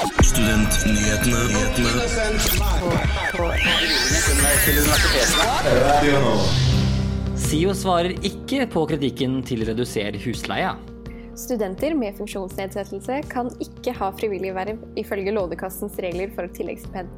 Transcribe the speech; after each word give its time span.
Studentnyhetene. 0.00 1.40
SIO 7.36 7.74
svarer 7.76 8.14
ikke 8.24 8.64
på 8.72 8.86
kritikken 8.88 9.42
til 9.44 9.66
reduser 9.68 10.16
husleia. 10.24 10.70
Studenter 11.36 11.92
med 11.98 12.16
funksjonsnedsettelse 12.16 13.18
kan 13.28 13.50
ikke 13.60 13.92
ha 13.98 14.08
frivillig 14.16 14.54
verv 14.56 14.80
ifølge 15.00 15.34
Lånekassens 15.36 15.98
regler 16.00 16.32
for 16.32 16.48
tilleggsstipend. 16.56 17.10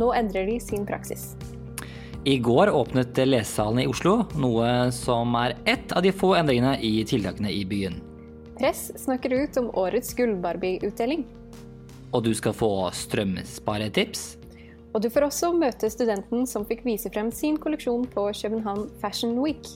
Nå 0.00 0.08
endrer 0.16 0.48
de 0.48 0.56
sin 0.64 0.86
praksis. 0.88 1.34
I 2.24 2.38
går 2.40 2.72
åpnet 2.72 3.20
lesesalene 3.26 3.84
i 3.84 3.90
Oslo, 3.90 4.22
noe 4.40 4.88
som 4.96 5.36
er 5.42 5.58
ett 5.68 5.92
av 5.92 6.04
de 6.04 6.12
få 6.12 6.32
endringene 6.40 6.78
i 6.80 7.04
tiltakene 7.04 7.52
i 7.52 7.66
byen. 7.68 8.00
Press 8.56 8.88
snakker 9.04 9.32
ut 9.42 9.60
om 9.60 9.70
årets 9.76 10.16
Gull-Barbie-utdeling. 10.16 11.24
Og 12.10 12.24
du 12.26 12.32
skal 12.34 12.54
få 12.56 12.70
strømsparetips. 12.90 14.22
Og 14.90 15.02
du 15.04 15.06
får 15.14 15.28
også 15.28 15.52
møte 15.54 15.86
studenten 15.92 16.42
som 16.50 16.64
fikk 16.66 16.82
vise 16.82 17.10
frem 17.14 17.30
sin 17.30 17.58
kolleksjon 17.62 18.08
på 18.10 18.24
København 18.34 18.88
Fashion 18.98 19.36
Week. 19.38 19.68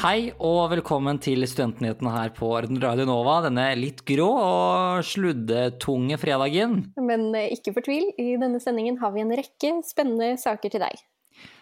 Hei 0.00 0.32
og 0.40 0.70
velkommen 0.72 1.18
til 1.20 1.44
Studentnyhetene 1.44 2.10
her 2.14 2.30
på 2.34 2.48
Radio 2.56 3.04
Nova 3.04 3.36
denne 3.44 3.66
litt 3.76 4.00
grå 4.08 4.30
og 4.32 5.04
sluddetunge 5.04 6.16
fredagen. 6.18 6.78
Men 6.96 7.28
eh, 7.36 7.52
ikke 7.52 7.76
fortvil, 7.76 8.08
i 8.16 8.32
denne 8.40 8.62
sendingen 8.64 8.96
har 9.02 9.12
vi 9.12 9.22
en 9.26 9.34
rekke 9.36 9.74
spennende 9.84 10.32
saker 10.40 10.72
til 10.72 10.82
deg. 10.82 11.04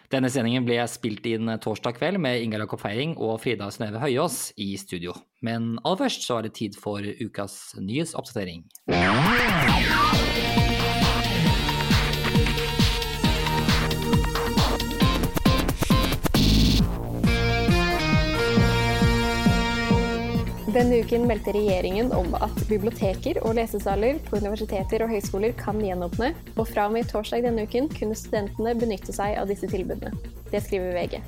Denne 0.09 0.29
sendingen 0.33 0.65
ble 0.65 0.79
spilt 0.89 1.27
inn 1.29 1.51
torsdag 1.61 1.99
kveld 1.99 2.17
med 2.23 2.41
Inga 2.41 2.63
Jakob 2.63 2.81
Feiring 2.81 3.11
og 3.21 3.35
Frida 3.43 3.67
Synnøve 3.69 4.01
Høyås 4.01 4.39
i 4.57 4.71
studio. 4.81 5.13
Men 5.45 5.75
aller 5.83 5.99
først 6.01 6.25
så 6.25 6.39
er 6.39 6.47
det 6.47 6.55
tid 6.57 6.79
for 6.81 7.05
ukas 7.21 7.75
nyhetsoppdatering. 7.77 8.65
Denne 20.79 21.01
uken 21.03 21.25
meldte 21.27 21.51
regjeringen 21.51 22.13
om 22.15 22.37
at 22.39 22.55
biblioteker 22.69 23.41
og 23.43 23.57
lesesaler 23.57 24.21
på 24.23 24.37
universiteter 24.39 25.03
og 25.03 25.11
høyskoler 25.11 25.51
kan 25.59 25.81
gjenåpne, 25.83 26.29
og 26.55 26.69
fra 26.69 26.85
og 26.87 26.93
med 26.95 27.09
torsdag 27.09 27.43
denne 27.43 27.65
uken 27.67 27.89
kunne 27.91 28.15
studentene 28.15 28.71
benytte 28.79 29.11
seg 29.11 29.35
av 29.41 29.51
disse 29.51 29.67
tilbudene. 29.67 30.15
Det 30.53 30.63
skriver 30.63 30.95
VG. 30.95 31.19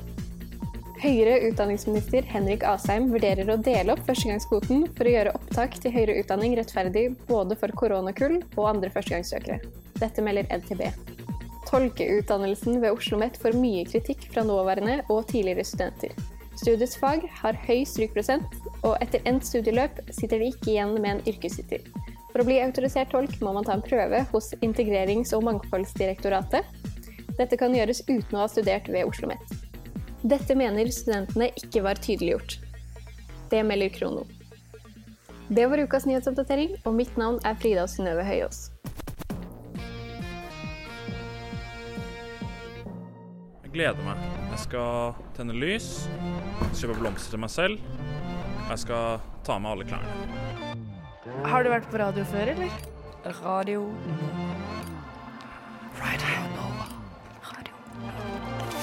Høyere 1.03 1.35
utdanningsminister 1.49 2.23
Henrik 2.31 2.63
Asheim 2.63 3.11
vurderer 3.11 3.51
å 3.51 3.59
dele 3.59 3.91
opp 3.91 4.07
førstegangskvoten 4.07 4.87
for 4.95 5.09
å 5.09 5.15
gjøre 5.17 5.35
opptak 5.35 5.79
til 5.83 5.97
høyere 5.97 6.19
utdanning 6.23 6.55
rettferdig 6.55 7.09
både 7.27 7.59
for 7.59 7.75
koronakull 7.75 8.39
og 8.55 8.65
andre 8.71 8.95
førstegangssøkere. 8.95 9.59
Dette 9.99 10.23
melder 10.23 10.47
NTB. 10.61 10.87
Tolkeutdannelsen 11.67 12.79
ved 12.79 12.93
Oslo 12.93 13.17
OsloMet 13.17 13.43
får 13.43 13.59
mye 13.59 13.83
kritikk 13.91 14.29
fra 14.31 14.47
nåværende 14.47 15.01
og 15.09 15.25
tidligere 15.27 15.67
studenter. 15.67 16.15
Studiets 16.59 16.97
fag 16.99 17.23
har 17.41 17.57
høy 17.65 17.85
strykprosent, 17.87 18.57
og 18.83 18.97
etter 19.03 19.23
endt 19.29 19.47
studieløp 19.47 20.01
sitter 20.11 20.41
de 20.41 20.51
ikke 20.51 20.73
igjen 20.73 20.97
med 20.99 21.11
en 21.13 21.23
yrkestittel. 21.31 21.85
For 22.31 22.43
å 22.43 22.47
bli 22.47 22.59
autorisert 22.63 23.11
tolk 23.11 23.33
må 23.43 23.53
man 23.55 23.67
ta 23.67 23.75
en 23.75 23.83
prøve 23.83 24.21
hos 24.31 24.51
Integrerings- 24.63 25.33
og 25.35 25.45
mangfoldsdirektoratet. 25.47 26.67
Dette 27.39 27.57
kan 27.59 27.75
gjøres 27.75 28.03
uten 28.07 28.37
å 28.37 28.43
ha 28.43 28.51
studert 28.51 28.87
ved 28.91 29.07
Oslo 29.07 29.31
OsloMet. 29.31 29.55
Dette 30.21 30.55
mener 30.55 30.91
studentene 30.93 31.49
ikke 31.57 31.81
var 31.87 31.99
tydeliggjort. 31.99 32.59
Det 33.51 33.63
melder 33.65 33.89
Krono. 33.95 34.27
Det 35.51 35.65
var 35.67 35.81
ukas 35.83 36.05
nyhetsoppdatering, 36.07 36.77
og 36.85 36.95
mitt 36.95 37.17
navn 37.19 37.41
er 37.43 37.57
Frida 37.59 37.87
Synnøve 37.89 38.23
Høyås. 38.23 38.69
Jeg 43.65 43.73
gleder 43.73 44.07
meg. 44.07 44.30
Jeg 44.71 44.79
skal 44.79 45.33
tenne 45.35 45.51
lys, 45.59 45.85
kjøpe 46.79 46.93
blomster 46.95 47.33
til 47.33 47.41
meg 47.43 47.49
selv. 47.51 47.81
og 48.63 48.69
Jeg 48.69 48.79
skal 48.85 49.17
ta 49.43 49.57
med 49.59 49.67
alle 49.73 49.83
klærne. 49.83 50.13
Har 51.43 51.65
du 51.65 51.69
vært 51.73 51.89
på 51.91 51.99
radio 51.99 52.23
før, 52.29 52.53
eller? 52.53 52.77
Radio 53.41 53.81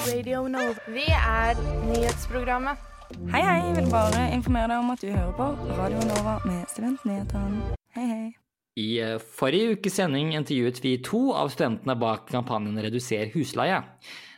Radio 0.05 0.45
Nova. 0.53 0.77
Vi 0.93 1.07
er 1.09 1.57
nyhetsprogrammet. 1.87 2.85
Hei, 3.33 3.41
hei. 3.41 3.57
Jeg 3.57 3.75
vil 3.79 3.89
bare 3.89 4.29
informere 4.37 4.69
deg 4.69 4.77
om 4.85 4.93
at 4.93 5.01
du 5.01 5.09
hører 5.09 5.35
på 5.41 5.51
Radio 5.73 6.05
Nova 6.13 6.37
med 6.45 6.69
Studentnyhetene. 6.69 7.73
Hei, 7.97 8.07
hei. 8.13 8.31
I 8.77 8.89
eh, 9.01 9.17
forrige 9.41 9.73
ukes 9.73 9.97
sending 9.97 10.35
intervjuet 10.37 10.85
vi 10.85 10.99
to 11.01 11.31
av 11.33 11.49
studentene 11.49 11.97
bak 11.97 12.29
kampanjen 12.29 12.77
Reduser 12.77 13.33
husleie. 13.33 13.87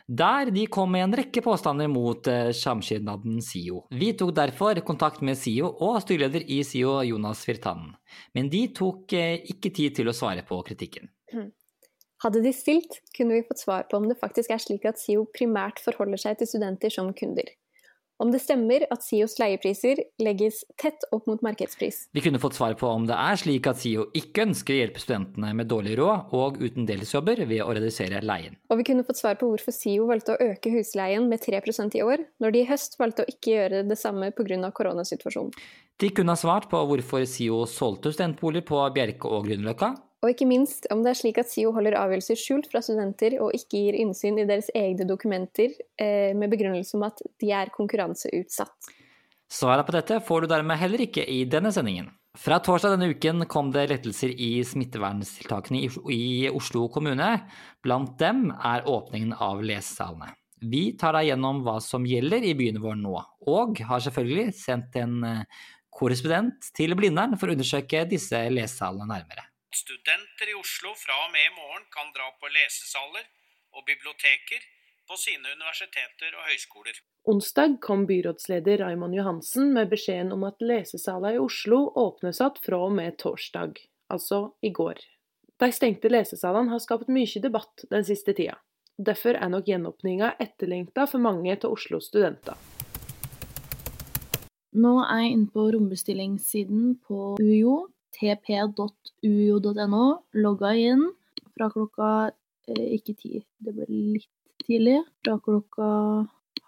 Der 0.08 0.50
de 0.50 0.66
kom 0.66 0.92
med 0.92 1.04
en 1.06 1.16
rekke 1.22 1.42
påstander 1.44 1.88
mot 1.88 2.26
eh, 2.30 2.50
samskipnaden 2.56 3.40
SIO. 3.44 3.84
Vi 3.90 4.12
tok 4.18 4.34
derfor 4.36 4.80
kontakt 4.86 5.22
med 5.22 5.38
SIO 5.38 5.70
og 5.70 6.00
styreleder 6.02 6.44
i 6.50 6.62
SIO, 6.66 6.98
Jonas 7.06 7.44
Firtanen. 7.46 7.94
Men 8.34 8.50
de 8.52 8.66
tok 8.74 9.14
eh, 9.16 9.40
ikke 9.54 9.70
tid 9.70 9.98
til 10.00 10.10
å 10.10 10.16
svare 10.16 10.44
på 10.48 10.58
kritikken. 10.66 11.10
Hadde 12.22 12.42
de 12.44 12.52
stilt, 12.54 13.00
kunne 13.16 13.38
vi 13.38 13.46
fått 13.46 13.64
svar 13.64 13.88
på 13.90 13.98
om 13.98 14.06
det 14.10 14.20
faktisk 14.20 14.52
er 14.54 14.60
slik 14.62 14.84
at 14.86 15.00
SIO 15.00 15.24
primært 15.34 15.82
forholder 15.82 16.20
seg 16.22 16.38
til 16.38 16.50
studenter 16.50 16.92
som 16.94 17.10
kunder. 17.18 17.48
Om 18.20 18.30
det 18.30 18.42
stemmer 18.44 18.84
at 18.92 19.02
SIOs 19.02 19.38
leiepriser 19.40 19.98
legges 20.22 20.60
tett 20.80 21.06
opp 21.14 21.26
mot 21.30 21.40
markedspris. 21.42 22.04
Vi 22.14 22.22
kunne 22.24 22.40
fått 22.42 22.54
svar 22.58 22.76
på 22.78 22.86
om 22.86 23.06
det 23.08 23.16
er 23.18 23.40
slik 23.40 23.66
at 23.70 23.80
SIO 23.80 24.08
ikke 24.18 24.44
ønsker 24.46 24.74
å 24.74 24.78
hjelpe 24.78 25.02
studentene 25.02 25.50
med 25.58 25.70
dårlig 25.72 25.96
råd 25.98 26.34
og 26.38 26.60
uten 26.62 26.86
deltidsjobber 26.88 27.42
ved 27.48 27.64
å 27.64 27.72
redusere 27.72 28.22
leien. 28.22 28.58
Og 28.70 28.78
vi 28.78 28.86
kunne 28.90 29.06
fått 29.08 29.22
svar 29.22 29.40
på 29.40 29.48
hvorfor 29.50 29.74
SIO 29.74 30.06
valgte 30.10 30.36
å 30.36 30.50
øke 30.52 30.74
husleien 30.76 31.26
med 31.30 31.42
3% 31.42 31.98
i 31.98 32.04
år, 32.04 32.22
når 32.42 32.54
de 32.54 32.62
i 32.62 32.68
høst 32.68 32.98
valgte 33.00 33.26
å 33.26 33.32
ikke 33.32 33.56
gjøre 33.56 33.82
det 33.88 33.98
samme 33.98 34.30
pga. 34.36 34.70
koronasituasjonen. 34.70 35.52
De 35.98 36.08
kunne 36.14 36.34
ha 36.34 36.38
svart 36.38 36.68
på 36.70 36.78
hvorfor 36.86 37.26
SIO 37.26 37.64
solgte 37.70 38.12
studentboliger 38.14 38.66
på 38.68 38.80
Bjerke 38.94 39.30
og 39.30 39.46
Grünerløkka, 39.48 39.94
og 40.22 40.30
ikke 40.30 40.46
minst 40.46 40.86
om 40.94 41.02
det 41.02 41.12
er 41.12 41.18
slik 41.18 41.40
at 41.42 41.50
SIO 41.50 41.72
holder 41.74 41.96
avgjørelser 41.98 42.38
skjult 42.38 42.68
fra 42.70 42.82
studenter 42.84 43.34
og 43.42 43.56
ikke 43.58 43.80
gir 43.80 43.98
innsyn 43.98 44.38
i 44.38 44.46
deres 44.46 44.70
egne 44.78 45.06
dokumenter 45.08 45.74
eh, 45.98 46.30
med 46.38 46.52
begrunnelse 46.52 46.94
om 46.98 47.08
at 47.08 47.22
de 47.42 47.50
er 47.50 47.72
konkurranseutsatt. 47.74 48.92
Svaret 49.52 49.84
på 49.84 49.92
dette 49.96 50.20
får 50.24 50.44
du 50.44 50.52
dermed 50.54 50.78
heller 50.80 51.02
ikke 51.04 51.26
i 51.28 51.42
denne 51.50 51.74
sendingen. 51.74 52.08
Fra 52.38 52.56
torsdag 52.64 52.94
denne 52.94 53.10
uken 53.12 53.44
kom 53.50 53.68
det 53.74 53.90
lettelser 53.90 54.30
i 54.32 54.54
smitteverntiltakene 54.64 55.82
i 56.14 56.22
Oslo 56.48 56.86
kommune. 56.94 57.34
Blant 57.84 58.14
dem 58.22 58.46
er 58.54 58.88
åpningen 58.88 59.34
av 59.36 59.60
lesesalene. 59.60 60.32
Vi 60.62 60.92
tar 60.96 61.18
deg 61.18 61.32
gjennom 61.32 61.60
hva 61.66 61.76
som 61.82 62.06
gjelder 62.06 62.46
i 62.46 62.54
byene 62.56 62.80
våre 62.80 62.96
nå, 62.96 63.18
og 63.50 63.82
har 63.84 64.04
selvfølgelig 64.04 64.54
sendt 64.56 64.96
en 65.02 65.18
eh, 65.26 65.62
korrespondent 65.92 66.70
til 66.78 66.94
Blindern 66.96 67.34
for 67.36 67.50
å 67.50 67.56
undersøke 67.58 68.06
disse 68.08 68.38
lesesalene 68.54 69.10
nærmere. 69.10 69.51
Studenter 69.74 70.50
i 70.52 70.54
Oslo 70.54 70.90
fra 71.00 71.14
og 71.24 71.30
med 71.32 71.46
i 71.48 71.54
morgen 71.56 71.84
kan 71.94 72.10
dra 72.12 72.26
på 72.36 72.48
lesesaler 72.52 73.24
og 73.72 73.86
biblioteker 73.88 74.60
på 75.08 75.16
sine 75.16 75.48
universiteter 75.48 76.34
og 76.36 76.44
høyskoler. 76.50 76.98
Onsdag 77.32 77.78
kom 77.80 78.04
byrådsleder 78.10 78.82
Raymond 78.84 79.16
Johansen 79.16 79.72
med 79.72 79.88
beskjeden 79.88 80.34
om 80.36 80.44
at 80.44 80.60
lesesaler 80.60 81.38
i 81.38 81.40
Oslo 81.40 81.78
åpnes 82.04 82.42
igjen 82.42 82.60
fra 82.66 82.82
og 82.88 82.92
med 82.98 83.16
torsdag, 83.22 83.80
altså 84.12 84.42
i 84.60 84.72
går. 84.76 85.00
De 85.62 85.70
stengte 85.72 86.12
lesesalene 86.12 86.74
har 86.74 86.84
skapt 86.84 87.08
mye 87.08 87.42
debatt 87.46 87.86
den 87.88 88.04
siste 88.04 88.36
tida. 88.36 88.58
Derfor 89.00 89.40
er 89.40 89.48
nok 89.54 89.72
gjenåpninga 89.72 90.34
etterlengta 90.42 91.08
for 91.08 91.24
mange 91.24 91.56
av 91.56 91.70
Oslos 91.72 92.10
studenter. 92.12 92.60
Nå 94.76 94.94
er 95.06 95.24
jeg 95.24 95.32
inne 95.32 95.50
på 95.52 95.64
rombestillingssiden 95.72 96.96
på 97.08 97.34
UiO 97.40 97.88
tp.uio.no, 98.16 100.04
logga 100.44 100.72
inn 100.78 101.04
fra 101.54 101.68
klokka 101.72 102.10
eh, 102.68 102.88
ikke 102.96 103.14
ti, 103.18 103.40
det 103.62 103.74
ble 103.76 103.86
litt 103.88 104.30
tidlig. 104.64 105.00
Fra 105.24 105.38
klokka 105.42 105.88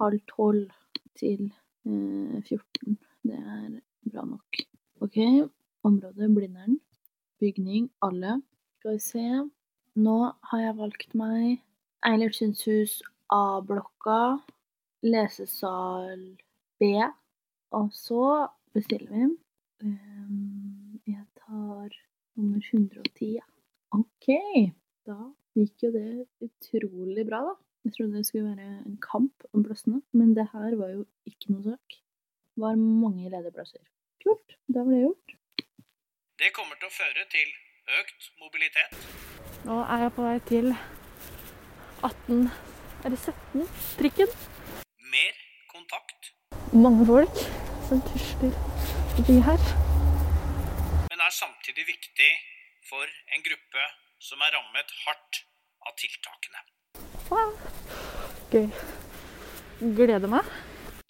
halv 0.00 0.22
tolv 0.30 0.72
til 1.18 1.46
eh, 1.86 2.40
14. 2.40 2.96
Det 3.24 3.38
er 3.38 3.68
bra 4.10 4.26
nok. 4.28 4.64
OK, 5.04 5.18
området 5.84 6.30
Blindern. 6.36 6.80
Bygning 7.40 7.90
alle. 8.04 8.40
Skal 8.78 8.98
vi 8.98 9.04
se. 9.04 9.28
Nå 9.94 10.18
har 10.50 10.60
jeg 10.60 10.76
valgt 10.80 11.14
meg 11.18 11.62
Eilertsunds 12.04 12.98
A-blokka, 13.32 14.36
lesesal 15.06 16.20
B, 16.80 16.90
og 17.72 17.88
så 17.96 18.24
bestiller 18.76 19.14
vi. 19.14 19.28
Um, 19.84 20.43
tar 21.54 21.90
nummer 22.36 22.60
110. 22.72 23.38
OK. 23.94 24.28
Da 25.06 25.16
gikk 25.54 25.84
jo 25.86 25.90
det 25.94 26.06
utrolig 26.42 27.26
bra, 27.28 27.42
da. 27.50 27.54
Jeg 27.84 27.92
trodde 27.98 28.16
det 28.16 28.26
skulle 28.26 28.48
være 28.56 28.66
en 28.88 28.96
kamp 29.04 29.44
om 29.52 29.62
plassene, 29.66 30.00
men 30.16 30.32
det 30.34 30.46
her 30.54 30.74
var 30.80 30.88
jo 30.94 31.04
ikke 31.28 31.52
noe 31.52 31.62
sak. 31.66 31.98
Det 32.54 32.62
var 32.64 32.78
mange 32.80 33.28
ledige 33.28 33.52
plasser. 33.52 33.82
Kult. 34.24 34.56
Da 34.72 34.82
var 34.86 34.94
det 34.96 35.02
gjort. 35.04 35.34
Det 36.40 36.50
kommer 36.56 36.80
til 36.80 36.88
å 36.88 36.94
føre 36.96 37.26
til 37.30 37.52
økt 38.00 38.30
mobilitet, 38.40 38.96
Nå 39.68 39.76
er 39.84 40.02
jeg 40.06 40.12
på 40.16 40.24
vei 40.24 40.38
til 40.48 40.70
18 42.04 42.48
Er 43.04 43.12
det 43.12 43.18
17? 43.20 43.68
Trikken. 44.00 44.32
mer 45.12 45.38
kontakt, 45.72 46.32
Mange 46.72 47.06
folk 47.06 47.36
som 47.88 48.00
tusler 48.08 48.56
forbi 49.14 49.40
her. 49.44 49.83
Er 51.24 51.32
samtidig 51.32 51.86
viktig 51.88 52.30
for 52.88 53.08
en 53.34 53.44
gruppe 53.44 53.88
som 54.22 54.42
er 54.44 54.54
rammet 54.56 54.92
hardt 55.04 55.40
av 55.84 55.96
tiltakene. 56.00 56.60
Gøy. 58.52 58.68
Gleder 59.96 60.30
meg. 60.30 60.48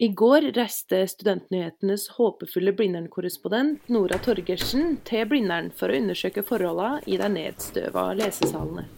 I 0.02 0.08
går 0.11 0.49
reiste 0.56 1.05
Studentnyhetenes 1.06 2.08
håpefulle 2.16 2.72
Blindern-korrespondent 2.75 3.90
Nora 3.94 4.19
Torgersen 4.22 4.96
til 5.06 5.22
Blindern 5.31 5.70
for 5.78 5.90
å 5.90 5.99
undersøke 6.00 6.43
forholdene 6.46 7.05
i 7.06 7.19
de 7.20 7.28
nedstøva 7.31 8.08
lesesalene. 8.19 8.88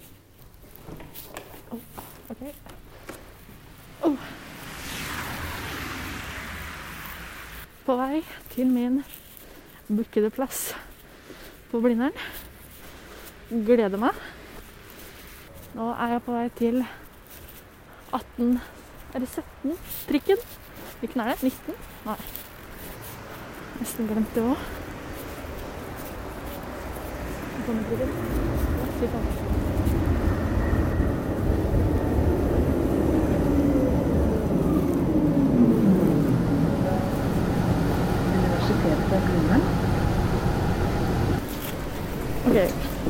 Oh. 4.06 4.16
På 7.84 8.00
vei 8.00 8.24
til 8.54 8.72
min 8.72 9.02
bookede 9.88 10.32
plass 10.34 10.70
på 11.76 11.82
Blindern. 11.84 12.12
Gleder 13.50 14.00
meg. 14.00 14.16
Nå 15.76 15.90
er 15.92 16.14
jeg 16.14 16.22
på 16.24 16.32
vei 16.32 16.46
til 16.56 16.78
18 18.16 18.54
Er 19.12 19.20
det 19.20 19.28
17? 19.28 19.76
Trikken. 20.08 20.40
Hvilken 21.02 21.20
er 21.20 21.34
det? 21.34 21.52
19? 21.52 21.76
Nei. 22.06 22.16
Nesten 23.82 24.08
glemt 24.08 24.32
det 24.34 24.46
òg. 24.46 24.64
Kommer 27.66 27.84
trikken. 27.92 28.16
Ja, 29.04 29.95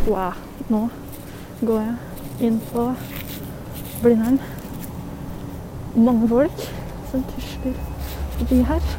wow. 0.06 0.32
Nå 0.68 0.88
går 1.66 1.80
jeg 1.80 1.96
inn 2.48 2.60
på 2.72 2.86
Blindern. 4.02 4.40
Mange 5.96 6.28
folk 6.28 6.66
som 7.10 7.24
tusler 7.30 7.78
forbi 8.38 8.62
her. 8.62 8.90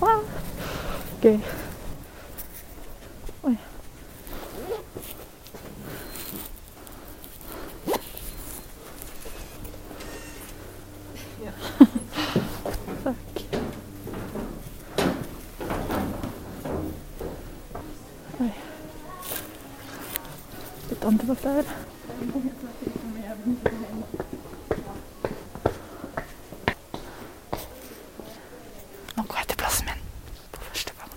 Wow. 0.00 0.22
Gøy. 1.22 1.59
Der. 21.50 21.62
Nå 29.16 29.22
går 29.22 29.36
jeg 29.38 29.46
til 29.48 29.56
plassen 29.56 29.86
min 29.86 30.02
på 30.52 30.60
første 30.60 30.92
gang. 30.98 31.10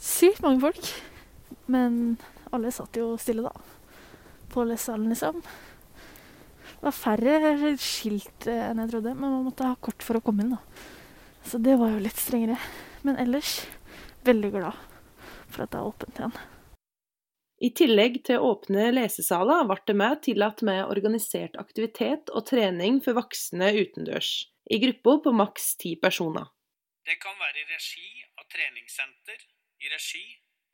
Sykt 0.00 0.42
mange 0.42 0.60
folk. 0.60 1.07
Men 1.68 2.16
alle 2.50 2.72
satt 2.72 2.96
jo 2.96 3.12
stille, 3.20 3.44
da. 3.44 3.52
På 4.48 4.64
lesesalen, 4.64 5.10
liksom. 5.12 5.42
Det 6.78 6.84
var 6.86 6.94
færre 6.94 7.72
skilt 7.82 8.46
eh, 8.48 8.68
enn 8.70 8.80
jeg 8.84 8.92
trodde, 8.94 9.16
men 9.18 9.34
man 9.34 9.48
måtte 9.48 9.66
ha 9.68 9.76
kort 9.82 10.04
for 10.04 10.18
å 10.18 10.22
komme 10.24 10.44
inn, 10.44 10.54
da. 10.54 10.60
Så 11.48 11.60
det 11.60 11.78
var 11.80 11.92
jo 11.92 12.04
litt 12.04 12.20
strengere. 12.20 12.58
Men 13.06 13.18
ellers 13.20 13.60
veldig 14.26 14.52
glad 14.56 14.86
for 15.48 15.64
at 15.64 15.72
det 15.72 15.80
er 15.80 15.90
åpent 15.90 16.20
igjen. 16.20 16.38
I 17.58 17.72
tillegg 17.74 18.20
til 18.28 18.44
åpne 18.46 18.90
lesesaler 18.94 19.64
ble 19.66 19.78
det 19.90 19.96
med 19.98 20.20
tillatt 20.22 20.60
med 20.66 20.84
organisert 20.86 21.56
aktivitet 21.58 22.30
og 22.30 22.46
trening 22.46 23.00
for 23.02 23.18
voksne 23.18 23.72
utendørs, 23.80 24.30
i 24.70 24.78
grupper 24.84 25.24
på 25.24 25.32
maks 25.34 25.72
ti 25.82 25.96
personer. 25.98 26.46
Det 27.02 27.16
kan 27.18 27.34
være 27.40 27.64
i 27.64 27.66
regi 27.72 28.22
av 28.38 28.46
treningssenter, 28.52 29.42
i 29.82 29.90
regi 29.90 30.22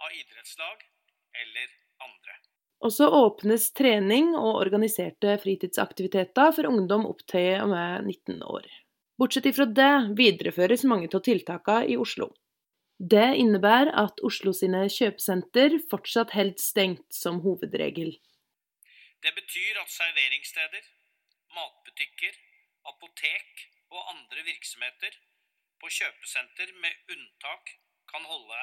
av 0.04 0.12
idrettslag 0.12 0.84
eller 1.42 1.66
andre. 2.06 2.38
Og 2.84 2.92
så 2.92 3.08
åpnes 3.08 3.70
trening 3.72 4.34
og 4.36 4.60
organiserte 4.60 5.36
fritidsaktiviteter 5.40 6.52
for 6.56 6.68
ungdom 6.68 7.06
opp 7.08 7.22
til 7.30 7.62
og 7.62 7.70
med 7.72 8.10
19 8.12 8.42
år. 8.44 8.66
Bortsett 9.20 9.46
ifra 9.48 9.66
det 9.70 9.92
videreføres 10.18 10.84
mange 10.90 11.08
av 11.14 11.22
tiltakene 11.24 11.88
i 11.94 11.96
Oslo. 11.96 12.32
Det 12.98 13.26
innebærer 13.40 13.90
at 14.04 14.20
Oslo 14.26 14.52
sine 14.54 14.84
kjøpesenter 14.90 15.78
fortsatt 15.90 16.34
holder 16.34 16.60
stengt 16.62 17.06
som 17.14 17.40
hovedregel. 17.46 18.12
Det 19.24 19.32
betyr 19.38 19.80
at 19.80 19.90
serveringssteder, 19.90 20.84
matbutikker, 21.56 22.34
apotek 22.90 23.64
og 23.94 24.10
andre 24.12 24.44
virksomheter 24.46 25.16
på 25.80 25.90
kjøpesenter 25.98 26.74
med 26.82 27.14
unntak 27.16 27.74
kan 28.10 28.26
holde 28.28 28.60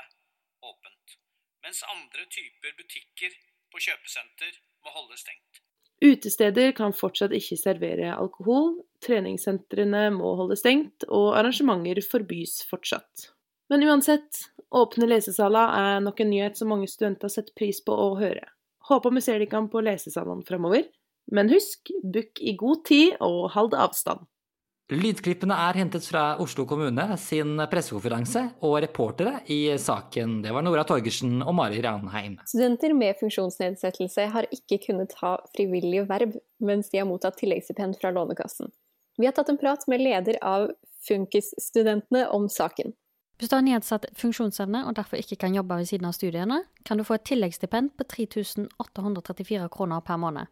åpent, 0.67 1.17
mens 1.65 1.83
andre 1.87 2.27
typer 2.29 2.75
butikker 2.77 3.35
på 3.71 3.81
kjøpesenter 3.87 4.55
må 4.83 4.93
holde 4.95 5.19
stengt. 5.19 5.61
Utesteder 6.01 6.71
kan 6.73 6.95
fortsatt 6.97 7.33
ikke 7.37 7.59
servere 7.59 8.15
alkohol, 8.15 8.79
treningssentrene 9.05 10.07
må 10.15 10.33
holde 10.39 10.57
stengt, 10.57 11.05
og 11.05 11.35
arrangementer 11.37 12.01
forbys 12.01 12.63
fortsatt. 12.69 13.27
Men 13.69 13.85
uansett, 13.85 14.47
åpne 14.73 15.07
lesesaler 15.07 15.75
er 15.77 16.01
nok 16.03 16.23
en 16.23 16.33
nyhet 16.33 16.57
som 16.57 16.73
mange 16.73 16.89
studenter 16.89 17.29
setter 17.31 17.53
pris 17.55 17.83
på 17.85 17.93
å 17.93 18.15
høre. 18.17 18.49
Håper 18.89 19.13
vi 19.13 19.21
ser 19.23 19.43
dere 19.43 19.61
på 19.69 19.83
lesesalene 19.85 20.43
fremover. 20.47 20.89
Men 21.31 21.51
husk, 21.53 21.93
book 22.03 22.41
i 22.41 22.55
god 22.59 22.81
tid 22.89 23.13
og 23.23 23.51
hold 23.53 23.77
avstand. 23.77 24.25
Lydklippene 24.91 25.55
er 25.55 25.77
hentet 25.79 26.03
fra 26.03 26.33
Oslo 26.43 26.65
kommune 26.67 27.05
sin 27.15 27.55
pressekonferanse, 27.71 28.41
og 28.67 28.73
reportere 28.83 29.37
i 29.47 29.77
saken 29.79 30.41
det 30.43 30.51
var 30.51 30.65
Nora 30.65 30.83
Torgersen 30.83 31.37
og 31.45 31.55
Mari 31.55 31.79
Ranheim. 31.85 32.35
Studenter 32.43 32.91
med 32.97 33.15
funksjonsnedsettelse 33.21 34.25
har 34.33 34.49
ikke 34.51 34.81
kunnet 34.89 35.15
ha 35.21 35.37
frivillige 35.55 36.03
verv 36.09 36.35
mens 36.59 36.91
de 36.91 36.99
har 36.99 37.07
mottatt 37.07 37.39
tilleggsstipend 37.39 38.01
fra 38.01 38.11
Lånekassen. 38.11 38.67
Vi 39.15 39.29
har 39.29 39.37
tatt 39.37 39.53
en 39.53 39.61
prat 39.61 39.87
med 39.87 40.03
leder 40.03 40.41
av 40.43 40.73
Funkisstudentene 41.07 42.27
om 42.35 42.49
saken. 42.51 42.91
Hvis 43.39 43.49
du 43.49 43.55
har 43.55 43.63
nedsatt 43.65 44.11
funksjonsevne 44.19 44.83
og 44.89 44.99
derfor 44.99 45.23
ikke 45.23 45.39
kan 45.41 45.55
jobbe 45.55 45.79
ved 45.79 45.87
siden 45.89 46.11
av 46.11 46.13
studiene, 46.19 46.65
kan 46.85 46.99
du 46.99 47.07
få 47.07 47.15
et 47.15 47.29
tilleggsstipend 47.31 47.95
på 47.95 48.05
3834 48.11 49.71
kroner 49.71 50.03
per 50.03 50.19
måned. 50.19 50.51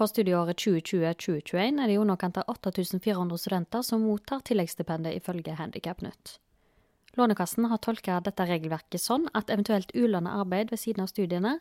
For 0.00 0.08
studieåret 0.08 0.56
2020-2021 0.56 1.76
er 1.76 1.90
det 1.90 1.92
i 1.92 1.98
underkant 2.00 2.38
av 2.40 2.46
8400 2.48 3.36
studenter 3.42 3.82
som 3.84 4.06
mottar 4.08 4.40
tilleggsstipendet 4.48 5.18
ifølge 5.18 5.52
Handikapnytt. 5.58 6.38
Lånekassen 7.20 7.66
har 7.68 7.82
tolka 7.84 8.16
dette 8.24 8.46
regelverket 8.48 9.02
sånn 9.04 9.28
at 9.36 9.52
eventuelt 9.52 9.92
ulønnet 9.92 10.40
arbeid 10.40 10.72
ved 10.72 10.80
siden 10.80 11.04
av 11.04 11.12
studiene 11.12 11.58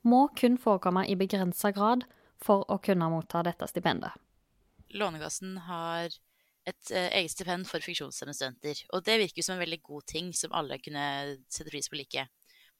må 0.00 0.22
kun 0.40 0.56
forekomme 0.56 1.04
i 1.12 1.18
begrensa 1.20 1.74
grad 1.76 2.08
for 2.40 2.64
å 2.72 2.80
kunne 2.80 3.10
motta 3.12 3.44
dette 3.44 3.68
stipendet. 3.68 4.16
Lånekassen 4.96 5.58
har 5.68 6.08
et 6.64 6.88
eh, 6.88 7.12
eget 7.20 7.36
stipend 7.36 7.68
for 7.68 7.84
funksjonshemmede 7.84 8.38
studenter, 8.38 8.80
og 8.96 9.04
det 9.04 9.20
virker 9.26 9.44
som 9.44 9.58
en 9.58 9.66
veldig 9.66 9.82
god 9.84 10.08
ting 10.08 10.32
som 10.32 10.56
alle 10.56 10.80
kunne 10.80 11.04
sette 11.52 11.68
pris 11.68 11.92
på 11.92 12.00
like. 12.00 12.30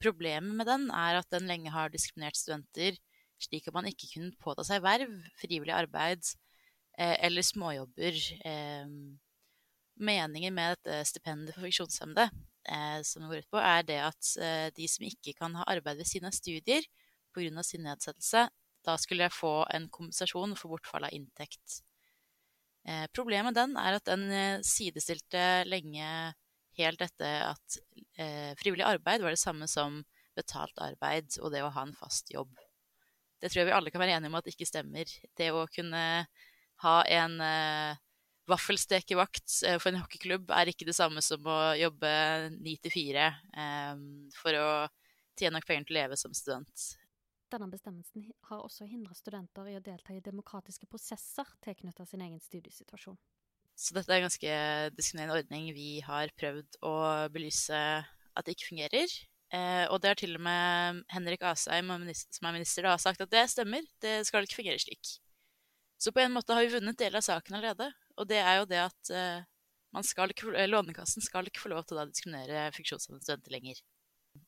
Problemet 0.01 0.57
med 0.57 0.65
den 0.65 0.89
er 0.89 1.21
at 1.21 1.29
den 1.29 1.45
lenge 1.45 1.77
har 1.77 1.93
diskriminert 1.93 2.41
studenter 2.41 2.97
slik 3.41 3.67
at 3.67 3.75
man 3.75 3.87
ikke 3.89 4.09
kunne 4.13 4.35
påta 4.41 4.65
seg 4.65 4.83
verv, 4.85 5.11
frivillig 5.39 5.73
arbeid 5.75 6.23
eh, 6.97 7.15
eller 7.25 7.45
småjobber. 7.45 8.19
Eh, 8.47 8.91
meningen 9.95 10.55
med 10.55 10.75
dette 10.75 11.01
stipendet 11.09 11.55
for 11.55 11.65
funksjonshemmede 11.65 12.27
eh, 12.27 12.99
som 13.07 13.27
går 13.29 13.43
ut 13.43 13.51
på, 13.51 13.61
er 13.61 13.87
det 13.87 13.99
at 14.03 14.31
eh, 14.41 14.67
de 14.75 14.87
som 14.91 15.07
ikke 15.07 15.35
kan 15.39 15.55
ha 15.59 15.67
arbeid 15.71 16.01
ved 16.01 16.09
sine 16.09 16.31
studier 16.35 16.85
pga. 17.35 17.63
sin 17.63 17.83
nedsettelse, 17.83 18.47
da 18.85 18.97
skulle 19.01 19.29
få 19.33 19.65
en 19.73 19.89
kompensasjon 19.89 20.55
for 20.55 20.75
bortfall 20.75 21.07
av 21.07 21.13
inntekt. 21.15 21.81
Eh, 22.87 23.07
problemet 23.13 23.51
med 23.51 23.57
den 23.57 23.77
er 23.81 23.97
at 23.97 24.05
den 24.05 24.29
eh, 24.31 24.61
sidestilte 24.63 25.65
lenge 25.67 26.33
helt 26.75 26.99
dette 26.99 27.27
at 27.39 27.77
frivillig 28.59 28.83
arbeid 28.83 29.21
var 29.23 29.31
det 29.31 29.39
samme 29.39 29.63
som 29.71 30.01
betalt 30.35 30.75
arbeid 30.83 31.37
og 31.39 31.53
det 31.53 31.61
å 31.63 31.71
ha 31.71 31.85
en 31.87 31.95
fast 31.95 32.33
jobb. 32.33 32.51
Det 33.45 33.51
tror 33.53 33.61
jeg 33.61 33.69
vi 33.69 33.77
alle 33.77 33.91
kan 33.93 34.01
være 34.01 34.17
enige 34.17 34.31
om 34.31 34.39
at 34.39 34.47
ikke 34.49 34.65
stemmer. 34.65 35.09
Det 35.37 35.51
å 35.53 35.67
kunne 35.69 36.01
ha 36.81 36.95
en 37.13 37.35
uh, 37.37 37.99
vaffelstekevakt 38.49 39.59
uh, 39.67 39.75
for 39.77 39.91
en 39.91 40.01
hockeyklubb 40.01 40.49
er 40.57 40.71
ikke 40.71 40.87
det 40.89 40.95
samme 40.97 41.21
som 41.21 41.45
å 41.45 41.59
jobbe 41.77 42.09
ni 42.57 42.73
til 42.81 42.93
fire 42.93 43.27
eh, 43.53 43.93
for 44.39 44.57
å 44.57 44.69
tjene 45.37 45.59
nok 45.59 45.67
penger 45.69 45.85
til 45.85 45.93
å 45.93 45.99
leve 45.99 46.17
som 46.17 46.33
student. 46.33 46.87
Denne 47.53 47.69
bestemmelsen 47.69 48.25
har 48.49 48.65
også 48.65 48.87
hindret 48.89 49.21
studenter 49.21 49.69
i 49.69 49.77
å 49.77 49.83
delta 49.83 50.15
i 50.15 50.23
demokratiske 50.25 50.89
prosesser 50.89 51.53
tilknyttet 51.63 52.09
sin 52.09 52.25
egen 52.25 52.41
studiesituasjon. 52.41 53.19
Så 53.77 53.93
dette 53.93 54.09
er 54.09 54.23
en 54.23 54.25
ganske 54.25 54.57
diskriminerende 54.97 55.37
ordning 55.43 55.69
vi 55.77 55.99
har 56.01 56.33
prøvd 56.39 56.81
å 56.87 56.95
belyse 57.29 57.77
at 57.77 58.47
det 58.47 58.57
ikke 58.57 58.71
fungerer. 58.71 59.17
Eh, 59.53 59.85
og 59.93 60.01
det 60.01 60.11
har 60.11 60.19
til 60.19 60.35
og 60.37 60.43
med 60.43 61.03
Henrik 61.13 61.43
Asheim, 61.45 61.91
som 62.15 62.47
er 62.49 62.55
minister, 62.55 62.87
da, 62.87 62.95
sagt 63.01 63.21
at 63.21 63.31
det 63.31 63.45
stemmer, 63.51 63.85
det 64.01 64.17
skal 64.27 64.47
ikke 64.47 64.61
fungere 64.61 64.81
slik. 64.81 65.17
Så 66.01 66.11
på 66.11 66.23
en 66.23 66.33
måte 66.33 66.55
har 66.55 66.65
vi 66.65 66.75
vunnet 66.75 66.97
del 66.99 67.15
av 67.15 67.23
saken 67.25 67.57
allerede. 67.57 67.89
Og 68.19 68.27
det 68.29 68.41
er 68.41 68.59
jo 68.59 68.69
det 68.69 68.81
at 68.83 69.11
eh, 69.13 69.45
skal 70.03 70.33
ikke, 70.33 70.51
Lånekassen 70.67 71.23
skal 71.23 71.47
ikke 71.47 71.63
få 71.63 71.71
lov 71.71 71.85
til 71.87 72.01
å 72.01 72.07
diskriminere 72.09 72.67
funksjonshemmede 72.75 73.23
studenter 73.23 73.55
lenger. 73.55 73.79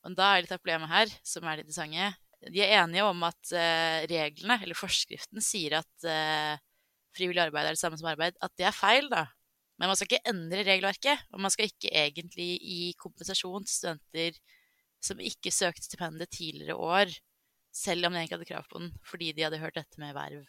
Og 0.04 0.16
da 0.18 0.32
er 0.34 0.44
litt 0.44 0.52
av 0.52 0.60
problemet 0.60 0.92
her, 0.92 1.12
som 1.24 1.46
er 1.46 1.58
det 1.58 1.64
interessante. 1.64 2.10
De 2.52 2.62
er 2.62 2.76
enige 2.82 3.06
om 3.08 3.24
at 3.26 3.52
eh, 3.56 4.04
reglene, 4.10 4.58
eller 4.62 4.78
forskriften, 4.78 5.40
sier 5.42 5.80
at 5.80 6.06
eh, 6.06 6.60
frivillig 7.16 7.46
arbeid 7.46 7.70
er 7.70 7.78
det 7.78 7.80
samme 7.80 7.98
som 7.98 8.10
arbeid. 8.10 8.36
At 8.44 8.54
det 8.60 8.68
er 8.68 8.76
feil, 8.76 9.08
da. 9.10 9.24
Men 9.78 9.90
man 9.90 9.98
skal 9.98 10.10
ikke 10.10 10.30
endre 10.30 10.66
regelverket. 10.66 11.26
Og 11.32 11.42
man 11.42 11.54
skal 11.54 11.70
ikke 11.70 11.90
egentlig 12.04 12.50
gi 12.60 12.92
kompensasjon 13.00 13.66
til 13.66 13.74
studenter 13.74 14.38
som 15.04 15.20
ikke 15.22 15.52
søkte 15.54 15.86
stipendet 15.86 16.32
tidligere 16.34 16.76
år, 16.76 17.12
selv 17.74 18.08
om 18.08 18.14
de 18.16 18.24
ikke 18.24 18.38
hadde 18.38 18.48
krav 18.48 18.66
på 18.70 18.82
den, 18.82 18.94
fordi 19.06 19.32
de 19.36 19.44
hadde 19.46 19.60
hørt 19.62 19.78
dette 19.78 20.00
med 20.00 20.16
verv. 20.16 20.46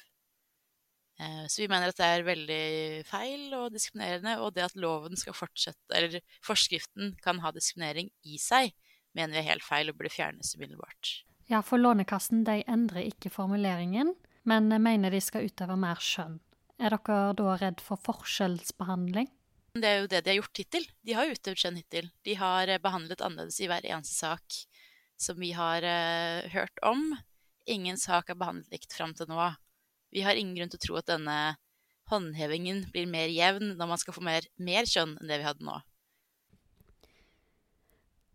Eh, 1.20 1.46
så 1.52 1.62
vi 1.62 1.70
mener 1.72 1.92
at 1.92 2.00
det 2.00 2.08
er 2.08 2.28
veldig 2.28 2.64
feil 3.08 3.56
og 3.58 3.74
diskriminerende, 3.76 4.38
og 4.40 4.54
det 4.56 4.70
at 4.70 4.78
loven 4.80 5.20
skal 5.20 5.36
fortsette, 5.36 5.90
eller 5.94 6.22
forskriften 6.46 7.18
kan 7.24 7.42
ha 7.44 7.52
diskriminering 7.56 8.12
i 8.24 8.40
seg, 8.42 8.72
mener 9.18 9.36
vi 9.36 9.44
er 9.44 9.52
helt 9.52 9.66
feil 9.66 9.92
og 9.92 10.00
burde 10.00 10.14
fjernes 10.14 10.54
umiddelbart. 10.56 11.20
Ja, 11.50 11.64
for 11.66 11.82
Lånekassen 11.82 12.44
de 12.48 12.62
endrer 12.70 13.10
ikke 13.10 13.32
formuleringen, 13.34 14.14
men 14.48 14.70
mener 14.82 15.12
de 15.12 15.22
skal 15.22 15.50
utøve 15.50 15.76
mer 15.80 16.00
skjønn. 16.02 16.38
Er 16.80 16.96
dere 16.96 17.34
da 17.36 17.56
redd 17.60 17.82
for 17.84 18.00
forskjellsbehandling? 18.06 19.28
Det 19.74 19.86
er 19.86 20.00
jo 20.02 20.10
det 20.10 20.24
de 20.26 20.32
har 20.32 20.40
gjort 20.40 20.62
hittil. 20.62 20.86
De 21.06 21.16
har 21.18 21.30
utøvd 21.30 21.62
skjønn 21.62 21.80
hittil. 21.80 22.10
De 22.26 22.36
har 22.40 22.72
eh, 22.72 22.82
behandlet 22.82 23.22
annerledes 23.22 23.60
i 23.62 23.70
hver 23.70 23.86
eneste 23.86 24.16
sak 24.18 24.62
som 25.20 25.40
vi 25.40 25.52
har 25.52 25.84
uh, 25.84 26.48
hørt 26.54 26.80
om. 26.88 27.12
Ingen 27.68 27.98
sak 28.00 28.30
er 28.32 28.40
behandlet 28.40 28.72
likt 28.72 28.96
fram 28.96 29.12
til 29.14 29.28
nå. 29.28 29.50
Vi 30.16 30.24
har 30.24 30.40
ingen 30.40 30.56
grunn 30.56 30.72
til 30.72 30.80
å 30.80 30.86
tro 30.86 31.00
at 31.02 31.10
denne 31.12 31.40
håndhevingen 32.10 32.86
blir 32.94 33.10
mer 33.10 33.30
jevn 33.30 33.76
når 33.76 33.92
man 33.92 34.02
skal 34.02 34.16
få 34.16 34.24
mer, 34.26 34.48
mer 34.58 34.88
kjønn 34.90 35.18
enn 35.20 35.30
det 35.30 35.42
vi 35.42 35.48
hadde 35.50 35.68
nå. 35.68 35.76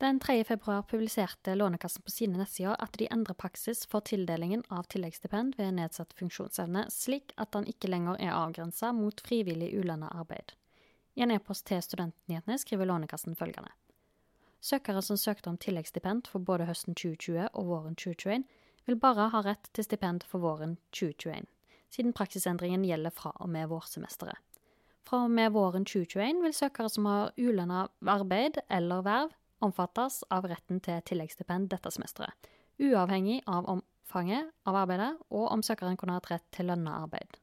Den 0.03 0.19
3. 0.21 0.43
februar 0.45 0.83
publiserte 0.91 1.55
Lånekassen 1.55 2.05
på 2.05 2.13
sine 2.13 2.37
nettsider 2.37 2.77
at 2.83 2.99
de 3.01 3.07
endrer 3.15 3.39
praksis 3.39 3.85
for 3.89 4.05
tildelingen 4.05 4.65
av 4.69 4.85
tilleggsstipend 4.93 5.55
ved 5.57 5.79
nedsatt 5.79 6.13
funksjonsevne, 6.19 6.89
slik 6.93 7.33
at 7.41 7.55
den 7.57 7.65
ikke 7.71 7.89
lenger 7.89 8.19
er 8.21 8.35
avgrensa 8.35 8.93
mot 8.93 9.23
frivillig 9.25 9.71
ulønna 9.79 10.11
arbeid. 10.13 10.53
I 11.15 11.23
en 11.23 11.31
e-post 11.31 11.67
til 11.71 11.83
Studentnyhetene 11.83 12.59
skriver 12.59 12.89
Lånekassen 12.91 13.37
følgende. 13.39 13.71
Søkere 14.65 15.03
som 15.03 15.17
søkte 15.21 15.51
om 15.51 15.59
tilleggsstipend 15.61 16.27
for 16.27 16.43
både 16.43 16.67
høsten 16.67 16.95
2020 16.95 17.49
og 17.53 17.67
våren 17.69 17.95
2021, 17.95 18.45
vil 18.87 18.99
bare 19.01 19.29
ha 19.33 19.43
rett 19.45 19.69
til 19.77 19.85
stipend 19.87 20.25
for 20.29 20.43
våren 20.45 20.79
2021, 20.93 21.47
siden 21.93 22.17
praksisendringen 22.17 22.85
gjelder 22.85 23.15
fra 23.15 23.33
og 23.41 23.49
med 23.53 23.69
vårsemesteret. 23.71 24.41
Fra 25.05 25.23
og 25.27 25.31
med 25.31 25.53
våren 25.53 25.85
2021 25.85 26.43
vil 26.43 26.57
søkere 26.57 26.89
som 26.89 27.07
har 27.09 27.33
ulønna 27.37 27.87
arbeid 28.09 28.61
eller 28.73 29.05
verv, 29.05 29.37
omfattes 29.65 30.23
av 30.35 30.49
retten 30.49 30.81
til 30.85 31.01
tilleggsstipend 31.09 31.71
dette 31.73 31.93
semesteret, 31.93 32.51
uavhengig 32.81 33.43
av 33.47 33.69
omfanget 33.71 34.51
av 34.69 34.81
arbeidet 34.83 35.13
og 35.31 35.47
om 35.53 35.63
søkeren 35.63 35.97
kunne 36.01 36.17
hatt 36.19 36.31
rett 36.33 36.49
til 36.57 36.73
lønna 36.73 36.99
arbeid. 37.05 37.39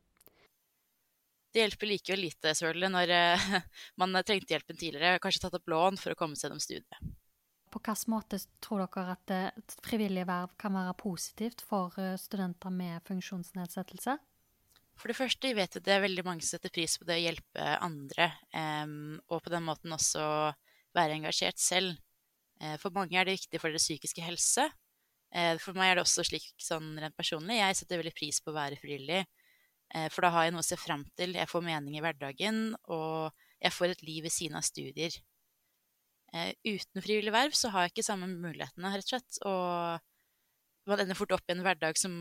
Det 1.52 1.64
hjelper 1.66 1.90
likevel 1.92 2.24
lite 2.26 2.54
selvfølgelig 2.56 2.90
når 2.94 3.12
uh, 3.12 3.58
man 4.02 4.22
trengte 4.24 4.56
hjelpen 4.56 4.80
tidligere, 4.80 5.20
kanskje 5.24 5.44
tatt 5.46 5.58
opp 5.60 5.72
lån 5.72 6.00
for 6.00 6.14
å 6.14 6.20
komme 6.20 6.40
seg 6.40 6.48
gjennom 6.48 6.64
studiet. 6.64 7.12
På 7.72 7.80
hvilken 7.80 8.12
måte 8.12 8.40
tror 8.64 8.84
dere 8.84 9.16
at 9.16 9.34
et 9.36 9.76
frivillig 9.86 10.26
verv 10.28 10.56
kan 10.60 10.76
være 10.76 10.96
positivt 11.00 11.64
for 11.64 11.96
eh, 12.00 12.18
studenter 12.20 12.74
med 12.76 13.00
funksjonsnedsettelse? 13.08 14.18
For 15.00 15.08
det 15.08 15.16
første 15.16 15.54
vet 15.56 15.78
vi 15.78 15.80
at 15.80 15.86
det 15.88 15.94
er 15.96 16.04
veldig 16.04 16.26
mange 16.28 16.44
som 16.44 16.58
setter 16.58 16.74
pris 16.76 16.98
på 17.00 17.08
det 17.08 17.16
å 17.16 17.24
hjelpe 17.24 17.70
andre, 17.80 18.28
og 19.32 19.40
på 19.40 19.54
den 19.54 19.64
måten 19.66 19.96
også 19.96 20.26
være 20.96 21.16
engasjert 21.16 21.60
selv. 21.62 21.96
Eh, 22.62 22.78
for 22.82 22.94
mange 22.96 23.18
er 23.18 23.28
det 23.28 23.40
viktig 23.40 23.62
for 23.62 23.74
deres 23.74 23.88
psykiske 23.88 24.24
helse. 24.26 24.68
Eh, 25.32 25.56
for 25.62 25.78
meg 25.78 25.92
er 25.92 26.00
det 26.00 26.06
også 26.06 26.26
slik 26.28 26.46
sånn 26.62 26.94
rent 27.02 27.18
personlig. 27.18 27.60
Jeg 27.60 27.80
setter 27.80 28.02
veldig 28.02 28.16
pris 28.18 28.42
på 28.44 28.52
å 28.52 28.58
være 28.58 28.80
frivillig. 28.80 29.24
Eh, 29.96 30.08
for 30.14 30.26
da 30.26 30.32
har 30.36 30.48
jeg 30.48 30.56
noe 30.56 30.64
å 30.64 30.70
se 30.70 30.78
fram 30.80 31.04
til. 31.20 31.36
Jeg 31.40 31.50
får 31.52 31.66
mening 31.66 31.98
i 31.98 32.04
hverdagen, 32.04 32.62
og 32.92 33.32
jeg 33.62 33.76
får 33.76 33.96
et 33.96 34.06
liv 34.08 34.24
ved 34.28 34.34
siden 34.34 34.60
av 34.60 34.66
studier. 34.68 35.18
Uten 36.32 37.04
frivillig 37.04 37.34
verv 37.36 37.52
så 37.60 37.68
har 37.74 37.84
jeg 37.84 37.92
ikke 37.92 38.06
samme 38.08 38.30
mulighetene, 38.32 38.94
rett 38.96 39.04
og 39.04 39.12
slett. 39.12 39.40
Og 39.44 40.88
man 40.88 41.02
ender 41.04 41.18
fort 41.20 41.34
opp 41.36 41.44
i 41.50 41.52
en 41.52 41.64
hverdag 41.66 42.00
som 42.00 42.14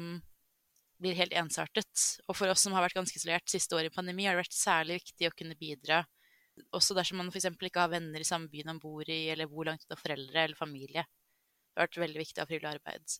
blir 1.00 1.14
helt 1.14 1.36
ensartet. 1.38 2.06
Og 2.26 2.34
for 2.34 2.50
oss 2.50 2.64
som 2.66 2.74
har 2.74 2.82
vært 2.82 2.98
ganske 2.98 3.14
isolert 3.16 3.46
siste 3.48 3.78
året 3.78 3.92
i 3.92 3.94
pandemi, 3.94 4.26
har 4.26 4.34
det 4.34 4.42
vært 4.42 4.58
særlig 4.58 4.98
viktig 4.98 5.30
å 5.30 5.36
kunne 5.38 5.58
bidra 5.60 6.02
også 6.76 6.94
dersom 6.96 7.20
man 7.20 7.30
f.eks. 7.32 7.48
ikke 7.54 7.82
har 7.82 7.92
venner 7.92 8.20
i 8.20 8.26
samme 8.26 8.50
byen 8.52 8.72
man 8.72 8.80
bor 8.82 9.06
i, 9.08 9.28
eller 9.32 9.50
bor 9.50 9.68
langt 9.68 9.86
unna 9.86 9.98
foreldre 9.98 10.44
eller 10.44 10.58
familie. 10.58 11.04
Det 11.04 11.78
har 11.78 11.88
vært 11.88 12.00
veldig 12.02 12.22
viktig 12.22 12.40
å 12.40 12.44
ha 12.44 12.50
frivillig 12.50 12.72
arbeid. 12.74 13.16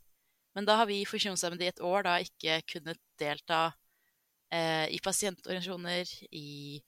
Men 0.59 0.67
da 0.67 0.77
har 0.81 0.89
vi 0.91 0.99
funksjonshemmede 1.07 1.67
i 1.67 1.71
et 1.71 1.83
år 1.87 2.07
da 2.07 2.17
ikke 2.25 2.59
kunnet 2.73 3.01
delta 3.21 3.61
eh, 3.71 3.79
i 4.51 4.99
pasientorganisasjoner, 5.05 6.11
i 6.35 6.81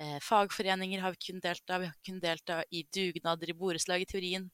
eh, 0.00 0.18
fagforeninger 0.22 1.00
har 1.00 1.14
vi 1.14 1.22
kunnet 1.26 1.46
delta, 1.46 1.78
vi 1.78 1.88
har 1.90 1.98
kunnet 2.04 2.22
delta 2.22 2.62
i 2.70 2.84
dugnader, 2.94 3.50
i 3.50 3.56
borettslag 3.56 4.04
i 4.04 4.08
teorien. 4.08 4.48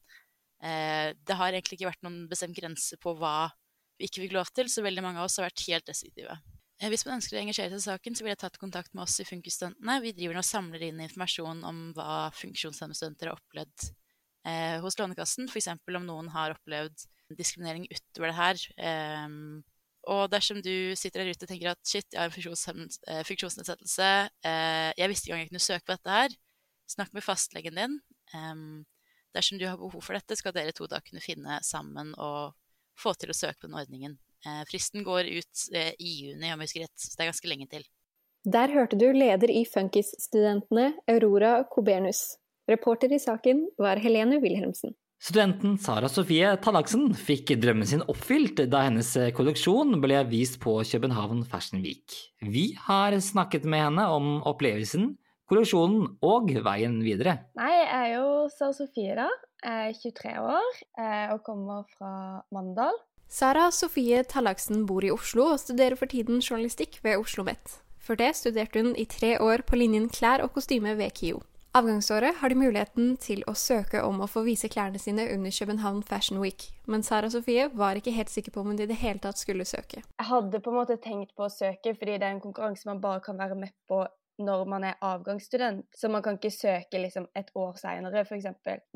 Eh, 0.62 1.12
det 1.14 1.36
har 1.38 1.52
egentlig 1.52 1.78
ikke 1.78 1.90
vært 1.90 2.04
noen 2.06 2.24
bestemt 2.30 2.56
grense 2.56 2.98
på 3.00 3.14
hva 3.18 3.50
vi 3.98 4.08
ikke 4.08 4.24
fikk 4.24 4.36
lov 4.36 4.50
til, 4.54 4.70
så 4.70 4.84
veldig 4.84 5.04
mange 5.04 5.20
av 5.20 5.28
oss 5.28 5.38
har 5.38 5.48
vært 5.48 5.66
helt 5.68 5.90
restriktive. 5.90 6.38
Eh, 6.80 6.88
hvis 6.90 7.04
man 7.06 7.18
ønsker 7.18 7.38
å 7.38 7.42
engasjere 7.42 7.74
seg 7.74 7.82
i 7.82 7.88
saken, 7.92 8.16
så 8.16 8.24
vil 8.24 8.34
jeg 8.34 8.42
tatt 8.42 8.60
kontakt 8.62 8.94
med 8.94 9.04
oss 9.06 9.18
i 9.22 9.28
Funkisstudentene. 9.28 10.00
Vi 10.02 10.14
driver 10.16 10.38
nå 10.38 10.44
og 10.44 10.48
samler 10.48 10.88
inn 10.88 11.04
informasjon 11.04 11.62
om 11.68 11.84
hva 11.96 12.30
funksjonshemmede 12.34 13.12
har 13.28 13.34
opplevd 13.36 13.90
eh, 14.48 14.78
hos 14.82 14.98
Lånekassen. 14.98 15.50
F.eks. 15.50 15.70
om 15.76 16.08
noen 16.08 16.32
har 16.34 16.56
opplevd 16.56 17.06
diskriminering 17.34 17.86
utover 17.90 18.30
det 18.30 18.38
her. 18.40 18.66
Eh, 18.88 19.28
og 20.10 20.30
dersom 20.32 20.60
du 20.64 20.94
sitter 20.98 21.22
der 21.22 21.32
ute 21.32 21.46
og 21.46 21.50
tenker 21.50 21.70
at 21.72 21.80
shit, 21.86 22.06
jeg 22.12 22.20
har 22.20 22.74
en 22.74 22.88
eh, 23.08 23.22
funksjonsnedsettelse, 23.28 24.10
eh, 24.44 24.90
jeg 24.98 25.10
visste 25.10 25.28
ikke 25.28 25.36
engang 25.36 25.46
jeg 25.46 25.52
kunne 25.52 25.64
søke 25.66 25.86
på 25.86 25.96
dette 25.96 26.18
her, 26.18 26.36
snakk 26.94 27.14
med 27.16 27.24
fastlegen 27.24 27.80
din. 27.80 27.96
dersom 29.34 29.58
du 29.58 29.66
har 29.66 29.76
behov 29.76 30.02
for 30.02 30.14
dette, 30.14 30.36
skal 30.36 30.52
dere 30.54 30.72
to 30.72 30.86
da 30.86 31.00
kunne 31.00 31.22
finne 31.22 31.58
sammen 31.62 32.12
og 32.18 32.54
få 32.98 33.14
til 33.18 33.32
å 33.32 33.36
søke 33.36 33.60
på 33.60 33.66
den 33.66 33.78
ordningen. 33.80 34.18
Eh, 34.46 34.62
fristen 34.70 35.04
går 35.04 35.30
ut 35.32 35.66
i 35.98 36.10
juni, 36.26 36.52
om 36.52 36.60
jeg 36.60 36.68
husker 36.68 36.84
rett, 36.84 36.98
så 37.00 37.16
det 37.16 37.24
er 37.24 37.32
ganske 37.32 37.50
lenge 37.50 37.68
til. 37.70 37.86
Der 38.44 38.68
hørte 38.68 38.98
du 39.00 39.06
leder 39.12 39.48
i 39.50 39.64
Funkisstudentene, 39.64 40.92
Aurora 41.08 41.62
Kobernus. 41.64 42.36
Reporter 42.68 43.12
i 43.12 43.20
saken 43.20 43.64
var 43.80 44.00
Helene 44.00 44.36
Wilhelmsen. 44.40 44.92
Studenten 45.22 45.78
Sara 45.80 46.08
Sofie 46.12 46.50
Tallaksen 46.60 47.14
fikk 47.16 47.54
drømmen 47.62 47.88
sin 47.88 48.02
oppfylt 48.10 48.60
da 48.68 48.82
hennes 48.84 49.12
kolleksjon 49.36 49.96
ble 50.02 50.18
vist 50.28 50.58
på 50.62 50.76
København 50.84 51.44
Fashion 51.48 51.84
Week. 51.84 52.16
Vi 52.42 52.72
har 52.86 53.16
snakket 53.24 53.64
med 53.64 53.86
henne 53.86 54.04
om 54.12 54.42
opplevelsen, 54.44 55.14
kolleksjonen 55.48 56.18
og 56.24 56.52
veien 56.66 57.00
videre. 57.04 57.38
Nei, 57.56 57.70
jeg 57.72 57.88
er 58.00 58.10
jo 58.18 58.28
Sara 58.52 58.76
Sofie, 58.76 59.16
da. 59.16 59.30
Jeg 59.64 59.94
er 59.94 59.98
23 60.02 60.34
år 60.44 60.82
eh, 61.00 61.32
og 61.32 61.40
kommer 61.46 61.86
fra 61.96 62.42
Mandal. 62.52 62.98
Sara 63.32 63.70
Sofie 63.72 64.20
Tallaksen 64.28 64.84
bor 64.86 65.04
i 65.04 65.10
Oslo 65.14 65.48
og 65.54 65.62
studerer 65.62 65.96
for 65.96 66.10
tiden 66.10 66.44
journalistikk 66.44 67.00
ved 67.02 67.16
Oslo 67.16 67.46
OsloMet. 67.46 67.80
Før 68.04 68.20
det 68.20 68.34
studerte 68.36 68.82
hun 68.82 68.92
i 69.00 69.06
tre 69.08 69.38
år 69.40 69.64
på 69.64 69.80
linjen 69.80 70.10
klær 70.12 70.44
og 70.44 70.52
kostyme 70.52 70.92
ved 70.98 71.16
KIO. 71.16 71.40
Avgangsåret 71.76 72.36
har 72.38 72.48
de 72.48 72.54
muligheten 72.54 73.16
til 73.18 73.40
å 73.50 73.52
søke 73.58 73.98
om 74.06 74.20
å 74.22 74.28
få 74.30 74.44
vise 74.46 74.68
klærne 74.70 75.00
sine 75.02 75.24
under 75.34 75.50
København 75.50 76.04
Fashion 76.06 76.38
Week, 76.38 76.68
men 76.86 77.02
Sara 77.02 77.26
Sofie 77.34 77.64
var 77.74 77.98
ikke 77.98 78.12
helt 78.14 78.30
sikker 78.30 78.54
på 78.54 78.62
om 78.62 78.70
hun 78.70 78.78
i 78.78 78.86
det 78.86 79.00
hele 79.00 79.18
tatt 79.18 79.40
skulle 79.42 79.66
søke. 79.66 80.04
Jeg 80.04 80.28
hadde 80.28 80.60
på 80.62 80.70
en 80.70 80.78
måte 80.78 80.96
tenkt 81.02 81.34
på 81.34 81.48
å 81.48 81.50
søke, 81.50 81.96
fordi 81.98 82.14
det 82.14 82.28
er 82.28 82.36
en 82.36 82.44
konkurranse 82.44 82.86
man 82.86 83.02
bare 83.02 83.24
kan 83.26 83.42
være 83.42 83.58
med 83.58 83.74
på 83.90 84.04
når 84.42 84.64
man 84.70 84.84
er 84.88 84.98
avgangsstudent, 85.04 85.86
så 85.96 86.08
man 86.10 86.22
kan 86.24 86.38
ikke 86.38 86.50
søke 86.52 87.00
liksom 87.00 87.26
et 87.38 87.50
år 87.58 87.76
seinere, 87.78 88.24
f.eks. 88.24 88.48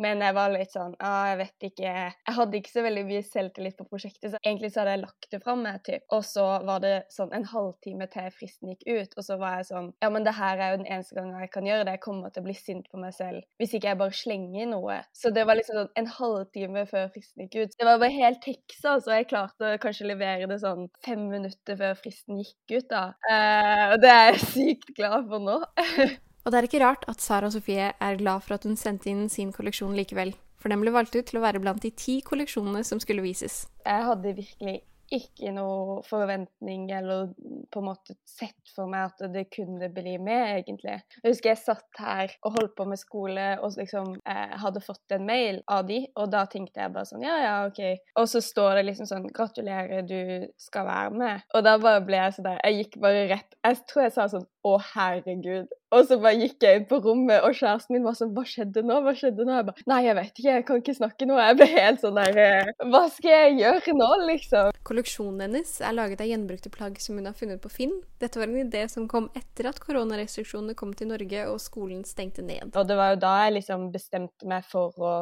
Men 0.02 0.22
jeg 0.24 0.34
var 0.36 0.52
litt 0.52 0.72
sånn 0.74 0.96
ah, 1.04 1.28
jeg 1.30 1.38
vet 1.42 1.66
ikke 1.70 1.86
Jeg 1.88 2.34
hadde 2.38 2.58
ikke 2.58 2.72
så 2.72 2.84
veldig 2.84 3.04
mye 3.08 3.24
selvtillit 3.26 3.78
på 3.78 3.86
prosjektet, 3.90 4.32
så 4.32 4.40
egentlig 4.42 4.72
så 4.72 4.82
hadde 4.82 4.96
jeg 4.96 5.04
lagt 5.04 5.30
det 5.32 5.42
fram 5.44 5.62
meg, 5.66 5.80
typ. 5.86 6.04
Og 6.14 6.24
så 6.26 6.46
var 6.66 6.82
det 6.84 6.94
sånn 7.14 7.32
en 7.36 7.46
halvtime 7.48 8.08
til 8.12 8.30
fristen 8.34 8.72
gikk 8.72 8.84
ut, 8.88 9.16
og 9.18 9.26
så 9.26 9.38
var 9.40 9.60
jeg 9.60 9.70
sånn 9.70 9.92
Ja, 10.02 10.10
men 10.14 10.26
det 10.26 10.34
her 10.38 10.58
er 10.58 10.74
jo 10.74 10.80
den 10.82 10.90
eneste 10.90 11.18
gangen 11.18 11.38
jeg 11.42 11.52
kan 11.54 11.68
gjøre 11.68 11.86
det. 11.86 11.96
Jeg 11.98 12.04
kommer 12.04 12.34
til 12.34 12.44
å 12.44 12.48
bli 12.48 12.56
sint 12.58 12.90
på 12.90 13.00
meg 13.02 13.14
selv 13.16 13.44
hvis 13.58 13.74
ikke 13.76 13.90
jeg 13.92 14.00
bare 14.00 14.14
slenger 14.14 14.68
noe. 14.70 14.98
Så 15.16 15.32
det 15.34 15.44
var 15.48 15.58
liksom 15.58 15.78
sånn 15.78 15.92
en 15.98 16.10
halvtime 16.18 16.84
før 16.90 17.08
fristen 17.14 17.44
gikk 17.44 17.56
ut. 17.58 17.76
Det 17.78 17.86
var 17.86 18.00
bare 18.02 18.14
helt 18.14 18.40
teksa, 18.44 18.96
så 19.02 19.18
jeg 19.18 19.28
klarte 19.30 19.74
å 19.74 19.80
kanskje 19.82 20.08
levere 20.10 20.48
det 20.50 20.60
sånn 20.62 20.88
fem 21.04 21.26
minutter 21.30 21.78
før 21.78 21.96
fristen 21.98 22.40
gikk 22.42 22.76
ut, 22.76 22.88
da. 22.90 23.04
Eh, 23.30 23.84
og 23.94 24.02
det 24.02 24.12
er 24.12 24.30
jeg 24.30 24.42
sykt 24.52 24.92
glad 24.96 25.27
for 25.27 25.27
nå. 25.36 25.60
og 26.44 26.52
det 26.52 26.58
er 26.58 26.68
ikke 26.68 26.82
rart 26.84 27.04
at 27.10 27.20
Sara 27.20 27.50
Sofie 27.52 27.92
er 27.92 28.20
glad 28.20 28.46
for 28.46 28.56
at 28.56 28.64
hun 28.64 28.78
sendte 28.80 29.10
inn 29.12 29.26
sin 29.32 29.52
kolleksjon 29.52 29.96
likevel. 29.98 30.32
For 30.58 30.72
den 30.72 30.82
ble 30.82 30.90
valgt 30.94 31.14
ut 31.14 31.28
til 31.28 31.38
å 31.38 31.44
være 31.44 31.60
blant 31.62 31.84
de 31.84 31.92
ti 31.94 32.18
kolleksjonene 32.26 32.82
som 32.86 32.98
skulle 33.02 33.22
vises. 33.22 33.66
Jeg 33.86 34.06
hadde 34.08 34.34
virkelig 34.40 34.80
ikke 35.14 35.52
noe 35.56 36.02
forventning 36.06 36.88
eller 36.92 37.30
på 37.72 37.80
en 37.80 37.86
måte 37.86 38.14
sett 38.28 38.72
for 38.74 38.90
meg 38.90 39.08
at 39.08 39.22
det 39.32 39.46
kunne 39.54 39.88
bli 39.92 40.16
med, 40.20 40.60
egentlig. 40.60 40.98
Jeg 41.22 41.32
husker 41.32 41.52
jeg 41.52 41.60
satt 41.62 42.00
her 42.02 42.34
og 42.42 42.58
holdt 42.58 42.74
på 42.76 42.86
med 42.88 43.00
skole 43.00 43.46
og 43.64 43.78
liksom 43.78 44.12
eh, 44.28 44.54
hadde 44.60 44.84
fått 44.84 45.16
en 45.16 45.24
mail 45.28 45.62
av 45.72 45.86
de, 45.88 46.02
og 46.18 46.28
da 46.32 46.44
tenkte 46.50 46.82
jeg 46.82 46.94
bare 46.94 47.08
sånn 47.08 47.24
ja, 47.24 47.38
ja, 47.44 47.54
OK. 47.68 47.80
Og 48.20 48.28
så 48.30 48.42
står 48.44 48.80
det 48.80 48.86
liksom 48.90 49.08
sånn 49.08 49.28
gratulerer, 49.32 50.04
du 50.08 50.48
skal 50.60 50.88
være 50.88 51.16
med. 51.24 51.48
Og 51.56 51.64
da 51.64 51.76
bare 51.80 52.04
ble 52.04 52.20
jeg 52.20 52.36
sånn 52.36 52.48
der 52.48 52.60
Jeg 52.68 52.78
gikk 52.82 52.96
bare 53.02 53.26
rett 53.30 53.56
Jeg 53.64 53.80
tror 53.88 54.04
jeg 54.04 54.14
sa 54.14 54.26
sånn 54.30 54.46
å, 54.66 54.74
herregud. 54.82 55.70
Og 55.94 56.04
så 56.08 56.18
bare 56.20 56.36
gikk 56.36 56.64
jeg 56.64 56.80
inn 56.80 56.86
på 56.88 56.98
rommet, 57.04 57.40
og 57.46 57.54
kjæresten 57.56 57.94
min 57.94 58.04
var 58.04 58.16
sånn 58.18 58.32
Hva 58.36 58.42
skjedde 58.48 58.82
nå? 58.84 58.98
Hva 59.04 59.14
skjedde 59.16 59.46
nå? 59.46 59.54
Jeg 59.54 59.66
bare 59.68 59.84
Nei, 59.88 60.00
jeg 60.04 60.16
vet 60.18 60.32
ikke, 60.32 60.48
jeg 60.48 60.64
kan 60.68 60.82
ikke 60.82 60.94
snakke 60.98 61.28
nå. 61.28 61.38
Jeg 61.40 61.58
ble 61.60 61.68
helt 61.72 62.02
sånn 62.02 62.18
der 62.18 62.40
eh, 62.42 62.72
Hva 62.92 63.02
skal 63.14 63.32
jeg 63.34 63.54
gjøre 63.62 63.94
nå, 63.96 64.08
liksom? 64.28 64.80
Kolleksjonen 64.88 65.44
hennes 65.46 65.72
er 65.84 65.96
laget 65.96 66.24
av 66.24 66.28
gjenbrukte 66.28 66.72
plagg 66.74 66.98
som 67.02 67.20
hun 67.20 67.30
har 67.30 67.38
funnet 67.38 67.62
på 67.64 67.72
Finn. 67.72 67.94
Dette 68.20 68.40
var 68.40 68.50
en 68.50 68.60
idé 68.64 68.84
som 68.92 69.08
kom 69.10 69.30
etter 69.38 69.70
at 69.70 69.80
koronarestriksjonene 69.84 70.76
kom 70.78 70.92
til 70.98 71.12
Norge 71.12 71.46
og 71.48 71.62
skolen 71.62 72.04
stengte 72.08 72.44
ned. 72.44 72.74
Og 72.74 72.88
det 72.88 72.98
var 72.98 73.14
jo 73.14 73.22
da 73.24 73.34
jeg 73.46 73.58
liksom 73.60 73.88
bestemte 73.94 74.50
meg 74.50 74.66
for 74.68 74.92
å, 74.98 75.14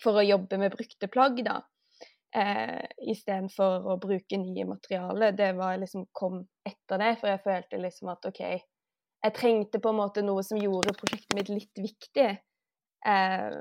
for 0.00 0.18
å 0.18 0.26
jobbe 0.26 0.58
med 0.62 0.74
brukte 0.74 1.10
plagg, 1.12 1.44
da. 1.46 1.60
Eh, 2.34 2.84
Istedenfor 3.12 3.84
å 3.92 3.98
bruke 4.02 4.38
nye 4.40 4.64
materialer. 4.66 5.34
Det 5.38 5.52
var 5.54 5.76
liksom 5.78 6.08
kom 6.12 6.40
etter 6.66 6.98
det, 6.98 7.12
for 7.20 7.30
jeg 7.30 7.44
følte 7.44 7.82
liksom 7.82 8.10
at 8.10 8.26
OK, 8.26 8.40
jeg 9.24 9.36
trengte 9.36 9.80
på 9.80 9.92
en 9.92 10.00
måte 10.00 10.24
noe 10.24 10.42
som 10.44 10.58
gjorde 10.58 10.96
prosjektet 10.98 11.36
mitt 11.38 11.52
litt 11.52 11.84
viktig. 11.84 12.32
Eh, 13.06 13.60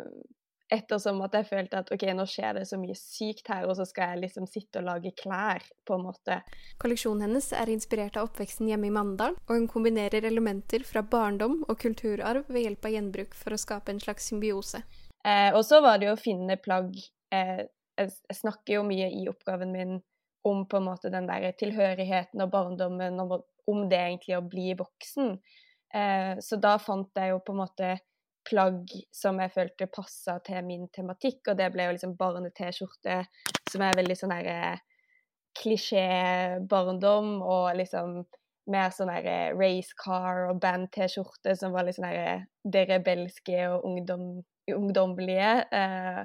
ettersom 0.73 1.21
at 1.21 1.35
jeg 1.37 1.47
følte 1.51 1.83
at 1.83 1.91
OK, 1.93 2.05
nå 2.17 2.25
skjer 2.29 2.57
det 2.57 2.63
så 2.65 2.79
mye 2.81 2.95
sykt 2.97 3.51
her, 3.51 3.67
og 3.69 3.75
så 3.77 3.85
skal 3.85 4.13
jeg 4.15 4.23
liksom 4.23 4.47
sitte 4.49 4.81
og 4.81 4.87
lage 4.87 5.13
klær, 5.21 5.61
på 5.85 5.99
en 5.99 6.07
måte. 6.07 6.39
Kolleksjonen 6.81 7.27
hennes 7.27 7.51
er 7.53 7.69
inspirert 7.69 8.17
av 8.17 8.31
oppveksten 8.31 8.71
hjemme 8.71 8.89
i 8.89 8.95
Mandal, 8.95 9.37
og 9.45 9.53
hun 9.53 9.69
kombinerer 9.69 10.25
elementer 10.25 10.85
fra 10.87 11.05
barndom 11.05 11.61
og 11.67 11.77
kulturarv 11.83 12.49
ved 12.49 12.65
hjelp 12.65 12.89
av 12.89 12.97
gjenbruk 12.97 13.37
for 13.37 13.53
å 13.53 13.61
skape 13.61 13.93
en 13.93 14.01
slags 14.01 14.31
symbiose. 14.31 14.81
Eh, 15.23 15.51
og 15.53 15.61
så 15.67 15.83
var 15.85 16.01
det 16.01 16.09
jo 16.09 16.17
å 16.17 16.23
finne 16.23 16.57
plagg 16.59 16.97
eh, 17.31 17.63
jeg, 17.99 18.13
snakker 18.35 18.77
jo 18.77 18.85
mye 18.87 19.09
i 19.13 19.27
oppgaven 19.31 19.71
min 19.73 19.99
om 20.43 20.65
på 20.67 20.79
en 20.79 20.87
måte 20.89 21.11
den 21.11 21.27
der 21.29 21.53
tilhørigheten 21.55 22.41
og 22.43 22.51
barndommen, 22.51 23.19
om, 23.23 23.37
om 23.69 23.85
det 23.89 23.99
egentlig 23.99 24.35
å 24.37 24.45
bli 24.45 24.73
voksen. 24.79 25.37
Eh, 25.93 26.33
så 26.43 26.59
da 26.59 26.75
fant 26.83 27.15
jeg 27.15 27.31
jo 27.31 27.39
på 27.45 27.55
en 27.55 27.61
måte 27.61 27.91
plagg 28.43 28.91
som 29.15 29.39
jeg 29.39 29.53
følte 29.53 29.87
passa 29.87 30.37
til 30.43 30.65
min 30.67 30.89
tematikk, 30.91 31.47
og 31.47 31.59
det 31.59 31.69
ble 31.71 31.87
jo 31.87 31.95
liksom 31.95 32.17
barne-T-skjorte, 32.19 33.21
som 33.71 33.85
er 33.85 33.99
veldig 33.99 34.17
sånn 34.19 34.35
herre 34.35 34.57
eh, 34.73 34.83
klisjé-barndom, 35.61 37.37
og 37.45 37.75
liksom 37.77 38.23
mer 38.73 38.91
sånn 38.95 39.11
herre 39.11 39.53
racecar 39.55 40.47
og 40.49 40.59
band-T-skjorte 40.63 41.55
som 41.59 41.73
var 41.75 41.87
litt 41.87 41.97
sånn 41.97 42.09
derre 42.09 42.35
det 42.63 42.85
rebelske 42.89 43.67
og 43.69 43.87
ungdom, 43.89 44.27
ungdommelige. 44.71 45.55
Eh, 45.71 46.23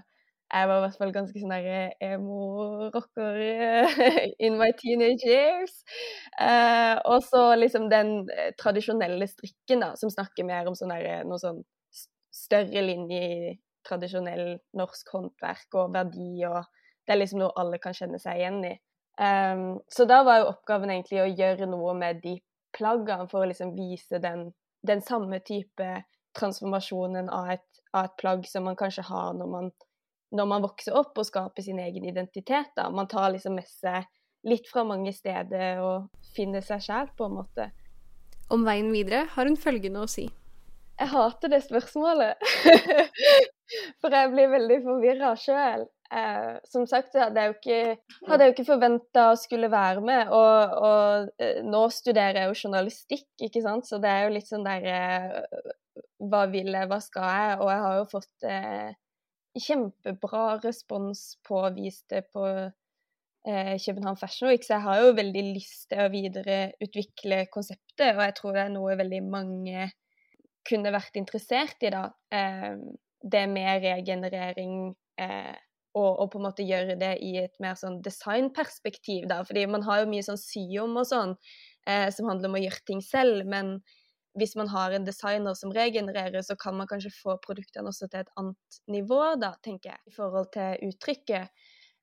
jeg 0.48 0.68
var 0.68 0.78
i 0.78 0.82
hvert 0.86 0.98
fall 1.00 1.12
ganske 1.12 1.40
sånn 1.42 1.52
emo-rocker 2.08 3.40
in 4.46 4.56
my 4.60 4.70
teenage 4.80 5.26
years. 5.28 5.74
Eh, 6.40 6.96
og 7.04 7.20
så 7.26 7.42
liksom 7.58 7.90
den 7.92 8.22
eh, 8.32 8.54
tradisjonelle 8.60 9.28
strikken, 9.28 9.84
da, 9.84 9.92
som 10.00 10.12
snakker 10.12 10.48
mer 10.48 10.70
om 10.70 10.76
sånn 10.78 10.94
noe 11.28 11.40
sånn 11.42 11.60
større 12.32 12.84
linje 12.84 13.20
i 13.20 13.54
tradisjonell 13.88 14.58
norsk 14.76 15.12
håndverk 15.14 15.76
og 15.80 15.92
verdi, 15.94 16.44
og 16.48 16.62
det 17.04 17.14
er 17.14 17.20
liksom 17.20 17.42
noe 17.42 17.56
alle 17.60 17.80
kan 17.82 17.96
kjenne 17.96 18.20
seg 18.20 18.40
igjen 18.40 18.62
i. 18.68 18.74
Um, 19.18 19.80
så 19.90 20.06
da 20.06 20.20
var 20.24 20.42
jo 20.42 20.50
oppgaven 20.52 20.92
egentlig 20.94 21.20
å 21.24 21.30
gjøre 21.32 21.66
noe 21.66 21.94
med 21.98 22.20
de 22.22 22.36
plaggene 22.76 23.26
for 23.30 23.42
å 23.42 23.48
liksom 23.50 23.72
vise 23.74 24.20
den, 24.22 24.52
den 24.86 25.02
samme 25.02 25.40
type 25.42 25.88
transformasjonen 26.38 27.30
av 27.32 27.50
et, 27.56 27.66
av 27.96 28.06
et 28.06 28.16
plagg 28.20 28.46
som 28.46 28.68
man 28.68 28.78
kanskje 28.78 29.08
har 29.08 29.32
når 29.34 29.50
man 29.50 29.72
når 30.34 30.48
man 30.50 30.64
vokser 30.64 30.96
opp 30.98 31.18
og 31.18 31.26
skaper 31.26 31.64
sin 31.64 31.80
egen 31.82 32.04
identitet. 32.08 32.72
Da. 32.76 32.88
Man 32.92 33.08
tar 33.10 33.32
liksom 33.34 33.56
med 33.58 33.68
seg 33.68 34.06
litt 34.48 34.68
fra 34.70 34.84
mange 34.86 35.12
steder 35.14 35.80
og 35.82 36.08
finner 36.36 36.64
seg 36.64 36.82
sjæl, 36.84 37.12
på 37.16 37.28
en 37.28 37.38
måte. 37.40 37.70
Om 38.52 38.64
veien 38.64 38.90
videre 38.94 39.26
har 39.34 39.48
hun 39.48 39.58
følgende 39.60 40.04
å 40.04 40.10
si. 40.10 40.28
Jeg 40.98 41.12
hater 41.12 41.52
det 41.52 41.62
spørsmålet. 41.66 42.40
For 44.00 44.14
jeg 44.14 44.32
blir 44.32 44.50
veldig 44.50 44.78
forvirra 44.86 45.34
sjøl. 45.38 45.84
Eh, 46.08 46.54
som 46.64 46.86
sagt 46.88 47.12
så 47.12 47.26
hadde 47.26 47.42
jeg 47.42 47.50
jo 47.50 47.56
ikke, 47.58 48.14
hadde 48.30 48.44
jeg 48.44 48.50
jo 48.50 48.54
ikke 48.54 48.70
forventa 48.70 49.26
å 49.30 49.36
skulle 49.38 49.68
være 49.72 50.02
med. 50.04 50.32
Og, 50.34 50.78
og 50.88 51.44
eh, 51.44 51.60
nå 51.66 51.84
studerer 51.94 52.40
jeg 52.40 52.50
jo 52.50 52.62
journalistikk, 52.64 53.28
ikke 53.50 53.62
sant, 53.66 53.86
så 53.90 54.00
det 54.02 54.14
er 54.14 54.24
jo 54.24 54.32
litt 54.38 54.48
sånn 54.48 54.66
der 54.66 54.88
eh, 54.94 55.60
Hva 56.18 56.46
vil 56.50 56.72
jeg, 56.72 56.88
hva 56.90 56.98
skal 57.04 57.28
jeg? 57.28 57.60
Og 57.60 57.70
jeg 57.70 57.84
har 57.84 57.98
jo 58.00 58.08
fått 58.16 58.48
eh, 58.48 58.88
kjempebra 59.62 60.58
respons 60.62 61.36
på 61.46 61.62
å 61.62 61.72
vise 61.76 62.04
det 62.12 62.24
på 62.32 62.44
eh, 62.48 63.74
København 63.82 64.18
Fashion 64.20 64.50
Week, 64.52 64.64
så 64.66 64.76
jeg 64.76 64.86
har 64.86 65.02
jo 65.02 65.16
veldig 65.18 65.44
lyst 65.52 65.88
til 65.92 66.04
å 66.04 66.10
videreutvikle 66.12 67.44
konseptet, 67.54 68.12
og 68.14 68.24
jeg 68.26 68.36
tror 68.38 68.56
det 68.56 68.64
er 68.66 68.74
noe 68.74 68.98
veldig 68.98 69.22
mange 69.28 69.88
kunne 70.68 70.92
vært 70.92 71.16
interessert 71.20 71.86
i, 71.86 71.92
da. 71.94 72.08
Eh, 72.34 72.74
det 73.18 73.46
med 73.50 73.82
regenerering 73.82 74.92
eh, 75.18 75.56
og, 75.98 76.10
og, 76.12 76.26
på 76.30 76.38
en 76.38 76.46
måte 76.46 76.66
gjøre 76.66 76.98
det 77.00 77.14
i 77.24 77.32
et 77.40 77.56
mer 77.62 77.78
sånn 77.78 78.00
designperspektiv, 78.04 79.26
da. 79.30 79.40
Fordi 79.46 79.64
man 79.70 79.86
har 79.86 80.02
jo 80.02 80.10
mye 80.12 80.26
sånn 80.26 80.40
syom 80.40 80.98
og 81.00 81.08
sånn, 81.08 81.34
eh, 81.88 82.08
som 82.14 82.28
handler 82.30 82.52
om 82.52 82.58
å 82.58 82.62
gjøre 82.62 82.84
ting 82.86 83.02
selv, 83.04 83.48
men 83.48 83.78
hvis 84.38 84.54
man 84.58 84.70
har 84.72 84.94
en 84.94 85.06
designer 85.06 85.56
som 85.58 85.72
regenererer, 85.74 86.40
så 86.46 86.56
kan 86.58 86.76
man 86.78 86.88
kanskje 86.90 87.14
få 87.14 87.38
produktene 87.44 87.90
også 87.90 88.08
til 88.08 88.22
et 88.22 88.32
annet 88.40 88.78
nivå, 88.90 89.20
da, 89.42 89.54
tenker 89.64 89.92
jeg, 89.92 90.00
i 90.06 90.14
forhold 90.14 90.48
til 90.54 90.88
uttrykket. 90.88 91.52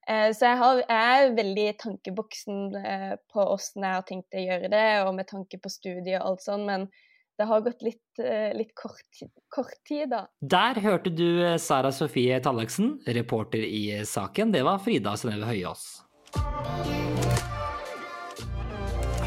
Eh, 0.06 0.30
så 0.36 0.52
jeg, 0.52 0.58
har, 0.60 0.80
jeg, 0.84 1.24
er 1.26 1.34
veldig 1.34 1.66
tankeboksen 1.82 2.78
eh, 2.78 3.12
på 3.32 3.42
åssen 3.56 3.86
jeg 3.86 3.98
har 3.98 4.06
tenkt 4.06 4.38
å 4.38 4.44
gjøre 4.44 4.70
det, 4.70 4.86
og 5.02 5.12
med 5.18 5.30
tanke 5.32 5.60
på 5.62 5.72
studiet 5.72 6.20
og 6.20 6.30
alt 6.30 6.46
sånn, 6.46 6.66
men 6.68 6.88
det 7.36 7.48
har 7.50 7.64
gått 7.66 7.82
litt, 7.84 8.22
eh, 8.22 8.52
litt 8.56 8.72
kort, 8.78 9.22
kort, 9.52 9.76
tid, 9.88 10.08
da. 10.14 10.24
Der 10.40 10.80
hørte 10.84 11.12
du 11.12 11.58
Sara 11.60 11.92
Sofie 11.92 12.38
Tallaksen, 12.40 12.96
reporter 13.18 13.66
i 13.66 14.04
saken. 14.06 14.54
Det 14.54 14.64
var 14.64 14.80
Frida 14.84 15.18
Synnøve 15.20 15.50
Høyås. 15.50 15.88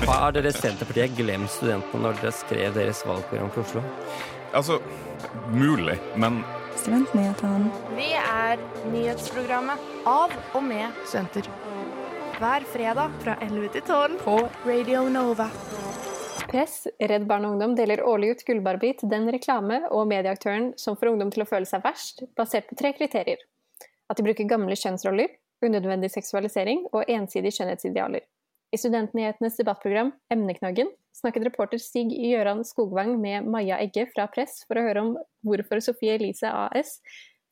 Har 0.07 0.31
dere 0.31 0.51
Senterpartiet 0.55 1.17
glemt 1.17 1.51
studentene 1.51 2.03
når 2.03 2.19
dere 2.21 2.31
skrev 2.35 2.75
deres 2.75 3.01
valgprogram 3.07 3.49
for 3.51 3.65
Oslo? 3.65 3.83
Altså, 4.55 4.79
mulig, 5.51 5.97
men 6.15 6.39
Studentnyhetene. 6.79 7.71
Vi 7.97 8.07
er 8.15 8.61
nyhetsprogrammet 8.93 9.83
av 10.07 10.31
og 10.55 10.63
med 10.63 10.95
studenter. 11.03 11.49
Hver 12.39 12.63
fredag 12.71 13.17
fra 13.19 13.35
11 13.43 13.73
til 13.75 13.83
12 13.83 14.15
på 14.23 14.37
Radio 14.63 15.03
Nova. 15.11 15.49
Press, 16.49 16.85
Redd 17.11 17.27
Barn 17.29 17.45
og 17.45 17.57
Ungdom 17.57 17.75
deler 17.77 18.05
årlig 18.07 18.31
ut 18.31 18.45
Gullbarbie 18.47 18.95
til 18.97 19.11
den 19.11 19.27
reklame- 19.29 19.83
og 19.91 20.07
medieaktøren 20.09 20.71
som 20.79 20.95
får 20.97 21.11
ungdom 21.11 21.35
til 21.35 21.43
å 21.43 21.49
føle 21.49 21.67
seg 21.69 21.83
verst, 21.83 22.23
basert 22.39 22.71
på 22.71 22.79
tre 22.79 22.95
kriterier. 22.95 23.43
At 24.09 24.17
de 24.17 24.25
bruker 24.25 24.47
gamle 24.49 24.79
kjønnsroller, 24.79 25.35
unødvendig 25.61 26.09
seksualisering 26.15 26.87
og 26.89 27.03
ensidige 27.11 27.59
skjønnhetsidealer. 27.59 28.23
I 28.71 28.77
Studentnyhetenes 28.77 29.57
debattprogram 29.57 30.11
Emneknaggen 30.29 30.91
snakket 31.11 31.43
reporter 31.47 31.79
Stig 31.81 32.11
Gjøran 32.13 32.61
Skogvang 32.65 33.15
med 33.21 33.47
Maja 33.49 33.79
Egge 33.81 34.03
fra 34.13 34.27
Press 34.29 34.59
for 34.67 34.77
å 34.77 34.83
høre 34.85 35.01
om 35.01 35.15
hvorfor 35.47 35.81
Sofie 35.81 36.19
Elise 36.19 36.51
AS 36.53 36.99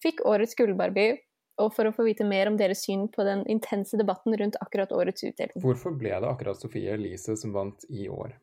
fikk 0.03 0.21
årets 0.29 0.53
Gullbarbie, 0.59 1.15
og 1.57 1.71
for 1.73 1.89
å 1.89 1.93
få 1.95 2.05
vite 2.05 2.27
mer 2.27 2.51
om 2.51 2.59
deres 2.59 2.83
syn 2.85 3.07
på 3.09 3.25
den 3.25 3.41
intense 3.49 3.97
debatten 3.97 4.37
rundt 4.37 4.59
akkurat 4.61 4.93
årets 4.93 5.25
utdeling. 5.25 5.57
Hvorfor 5.63 5.95
ble 5.97 6.13
det 6.13 6.29
akkurat 6.29 6.61
Sofie 6.61 6.93
Elise 6.93 7.33
som 7.41 7.55
vant 7.55 7.87
i 7.89 8.05
år? 8.13 8.37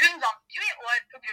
Hun 0.00 0.16
vant 0.24 0.56
jo 0.56 0.64
i 0.64 0.74
år 0.88 1.04
pga. 1.12 1.30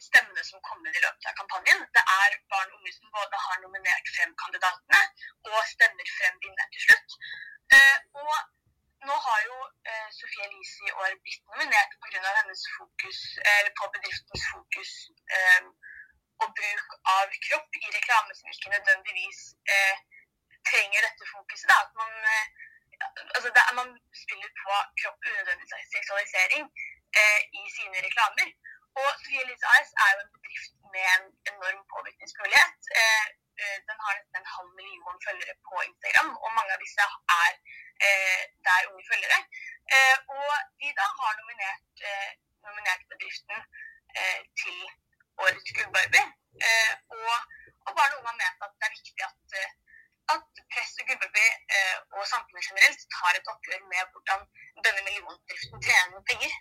stemmene 0.00 0.42
som 0.46 0.62
kommer 0.64 0.94
i 0.94 1.02
løpet 1.02 1.26
av 1.28 1.34
kampanjen. 1.42 1.82
Det 1.92 2.02
er 2.22 2.38
barn 2.54 2.70
og 2.70 2.78
unge 2.78 2.94
som 2.94 3.10
både 3.18 3.42
har 3.46 3.58
nominert 3.66 4.14
frem 4.14 4.30
kandidatene 4.40 5.02
og 5.50 5.58
stemmer 5.74 6.14
frem 6.20 6.38
vinneren 6.46 6.72
til 6.78 6.86
slutt. 6.86 7.18
Eh, 7.76 7.98
og 8.22 8.59
nå 9.08 9.14
har 9.26 9.40
jo 9.48 9.56
eh, 9.90 10.08
Sofie 10.18 10.44
Elise 10.46 10.88
i 10.88 10.94
år 11.02 11.12
blitt 11.24 11.44
nominert 11.52 11.92
pga. 12.02 12.32
hennes 12.40 12.62
fokus 12.78 13.20
eller 13.52 13.72
på 13.78 13.84
bedriftens 13.94 14.44
fokus 14.52 14.90
eh, 15.36 15.62
og 16.42 16.48
bruk 16.58 16.88
av 17.16 17.26
kropp 17.46 17.70
i 17.84 17.88
reklame 17.98 18.32
som 18.38 18.52
ikke 18.54 18.72
nødvendigvis 18.74 19.40
eh, 19.74 19.96
trenger 20.68 21.00
dette 21.06 21.24
fokuset. 21.34 21.68
Da. 21.70 21.76
At 21.84 21.92
man, 22.00 22.12
eh, 22.34 22.46
altså 23.34 23.48
det, 23.56 23.64
man 23.80 23.90
spiller 24.22 24.50
på 24.62 24.72
kropp 25.00 25.18
unødvendig 25.30 25.66
seksualisering 25.96 26.64
eh, 27.20 27.40
i 27.60 27.62
sine 27.76 27.98
reklamer. 28.06 28.48
Og 29.00 29.08
Sofie 29.20 29.42
Elise 29.44 29.66
AS 29.74 29.90
er 30.04 30.10
jo 30.14 30.20
en 30.24 30.34
bedrift 30.36 30.72
med 30.94 31.06
en 31.16 31.26
enorm 31.52 31.82
påvirkningsmulighet. 31.92 32.78
Eh, 33.62 33.78
den 33.88 33.98
har 34.04 34.12
nesten 34.16 34.38
en 34.40 34.52
halv 34.54 34.70
million 34.80 35.16
følgere 35.26 35.54
på 35.68 35.74
Instagram, 35.88 36.30
og 36.44 36.48
mange 36.58 36.72
av 36.74 36.82
disse 36.84 37.04
er 37.42 37.52
eh, 38.06 38.42
der 38.66 38.88
unge 38.90 39.04
følgere. 39.10 39.38
Eh, 39.94 40.16
og 40.36 40.52
de 40.80 40.88
da 41.00 41.06
har 41.20 41.32
nominert, 41.40 41.90
eh, 42.10 42.30
nominert 42.66 43.02
bedriften 43.12 43.58
eh, 44.20 44.40
til 44.62 44.78
årets 45.44 45.74
Gullbarbie. 45.76 46.26
Eh, 46.66 46.94
og, 47.18 47.34
og 47.86 47.92
barn 47.98 48.14
og 48.14 48.18
unge 48.20 48.30
har 48.32 48.40
ment 48.42 48.64
at 48.66 48.72
det 48.78 48.88
er 48.88 48.96
viktig 48.98 49.22
at, 49.28 49.58
at 50.34 50.64
press 50.72 50.92
og 51.00 51.06
Gullbarbie 51.08 51.52
og 52.16 52.24
samfunnet 52.32 52.66
generelt 52.68 53.02
tar 53.16 53.32
et 53.38 53.50
oppgjør 53.52 53.82
med 53.92 54.02
hvordan 54.12 54.40
denne 54.84 55.04
millionbedriften 55.06 55.84
tjener 55.86 56.28
penger. 56.30 56.52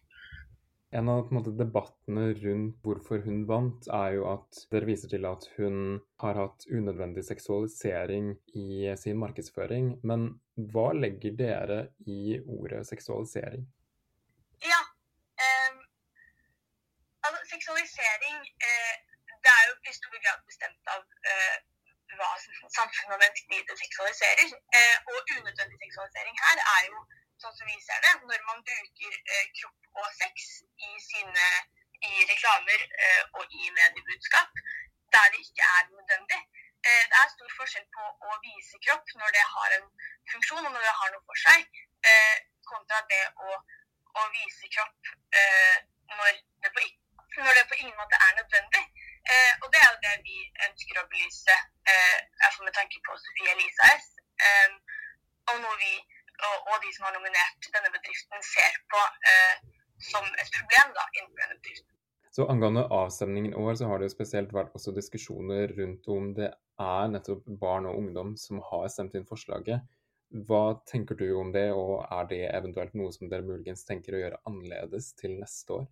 En 0.91 1.10
av 1.10 1.28
en 1.28 1.36
måte, 1.38 1.52
debattene 1.54 2.32
rundt 2.34 2.80
hvorfor 2.86 3.21
hun 3.21 3.43
vant, 3.49 3.88
er 3.93 4.15
jo 4.15 4.23
at 4.32 4.62
dere 4.73 4.88
viser 4.89 5.12
til 5.12 5.28
at 5.30 5.45
hun 5.60 5.99
har 6.23 6.39
hatt 6.39 6.65
unødvendig 6.65 7.21
seksualisering 7.28 8.32
i 8.58 8.89
sin 8.97 9.19
markedsføring. 9.21 9.91
Men 10.02 10.32
hva 10.73 10.88
legger 10.97 11.36
dere 11.38 11.80
i 12.10 12.39
ordet 12.41 12.88
seksualisering? 12.89 13.67
Ja. 14.65 14.82
ehm, 15.45 15.78
altså, 17.21 17.45
seksualisering 17.54 18.41
eh, 18.69 18.95
det 19.45 19.52
er 19.60 19.63
jo 19.69 19.75
i 19.89 19.93
stor 19.99 20.17
grad 20.25 20.41
bestemt 20.49 20.93
av 20.95 21.06
eh, 21.32 21.58
hva 22.17 22.30
samfunnet 22.80 23.15
og 23.15 23.21
menneskelivet 23.23 23.82
seksualiserer. 23.86 24.58
Eh, 24.78 24.97
og 25.12 25.17
unødvendig 25.38 25.78
seksualisering 25.86 26.36
her 26.45 26.58
er 26.75 26.82
jo, 26.89 27.06
sånn 27.43 27.56
som 27.56 27.69
vi 27.71 27.78
ser 27.84 27.99
det, 28.06 28.13
når 28.30 28.41
man 28.47 28.63
bruker 28.67 29.13
eh, 29.15 29.45
kropp 29.60 30.02
og 30.02 30.08
sex 30.21 30.47
i 30.88 30.91
sine 31.04 31.47
i 32.08 32.25
reklamer 32.32 32.84
eh, 33.06 33.23
og 33.39 33.43
i 33.60 33.71
mediebudskap 33.75 34.63
der 35.13 35.32
det 35.34 35.41
ikke 35.43 35.65
er 35.75 35.88
nødvendig. 35.91 36.39
Eh, 36.88 37.04
det 37.12 37.17
er 37.21 37.34
stor 37.34 37.56
forskjell 37.60 37.88
på 37.95 38.06
å 38.28 38.38
vise 38.45 38.80
kropp 38.86 39.15
når 39.21 39.36
det 39.38 39.45
har 39.56 39.75
en 39.78 39.88
funksjon 40.32 40.65
og 40.67 40.71
når 40.71 40.86
det 40.88 40.95
har 41.02 41.13
noe 41.15 41.25
for 41.28 41.43
seg, 41.45 41.82
eh, 42.12 42.38
kontra 42.71 43.02
det 43.13 43.23
å, 43.47 43.58
å 44.21 44.28
vise 44.36 44.71
kropp 44.75 45.12
eh, 45.41 45.78
når, 46.19 46.39
det 46.63 46.73
på, 46.75 46.86
når 47.39 47.58
det 47.58 47.65
på 47.71 47.82
ingen 47.82 47.97
måte 47.99 48.21
er 48.28 48.38
nødvendig. 48.39 48.86
Eh, 49.30 49.54
og 49.63 49.67
det 49.73 49.82
er 49.82 49.89
jo 49.91 50.04
det 50.06 50.15
vi 50.28 50.38
ønsker 50.67 51.02
å 51.02 51.08
belyse, 51.12 51.58
eh, 51.95 52.19
i 52.21 52.39
hvert 52.39 52.56
fall 52.56 52.69
med 52.69 52.78
tanke 52.78 53.04
på 53.08 53.17
Sofie 53.25 53.56
Elise 53.56 53.91
S. 53.97 54.08
Og 55.49 55.58
noe 55.60 55.78
vi 55.82 55.93
og, 56.47 56.71
og 56.71 56.82
de 56.86 56.91
som 56.95 57.08
har 57.08 57.15
nominert 57.17 57.69
denne 57.75 57.91
bedriften, 57.93 58.43
ser 58.45 58.82
på 58.91 59.04
eh, 59.34 59.56
som 60.10 60.25
et 60.39 60.52
problem 60.58 60.93
da, 60.97 61.06
innenfor 61.17 61.43
denne 61.43 61.60
bedriften. 61.60 61.95
Så 62.36 62.45
angående 62.52 62.86
avstemningen 62.93 63.54
i 63.54 63.58
år, 63.58 63.75
så 63.75 63.88
har 63.89 63.99
det 63.99 64.10
jo 64.10 64.15
spesielt 64.15 64.52
vært 64.54 64.75
også 64.78 64.93
diskusjoner 64.95 65.73
rundt 65.80 66.10
om 66.13 66.34
det 66.38 66.52
er 66.80 67.08
nettopp 67.12 67.47
barn 67.62 67.89
og 67.89 67.97
ungdom 67.99 68.36
som 68.38 68.62
har 68.69 68.86
stemt 68.93 69.17
inn 69.17 69.25
forslaget. 69.28 69.82
Hva 70.45 70.78
tenker 70.86 71.17
du 71.17 71.25
om 71.41 71.49
det, 71.52 71.71
og 71.73 72.04
er 72.06 72.28
det 72.30 72.43
eventuelt 72.52 72.93
noe 72.99 73.10
som 73.15 73.32
dere 73.32 73.45
muligens 73.47 73.82
tenker 73.88 74.13
å 74.13 74.21
gjøre 74.21 74.41
annerledes 74.45 75.10
til 75.17 75.39
neste 75.39 75.80
år? 75.80 75.88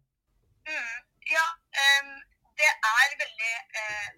Ja, 1.28 1.48
um, 1.82 2.14
det 2.62 2.70
er 2.70 3.16
veldig 3.24 3.54
uh, 3.80 4.12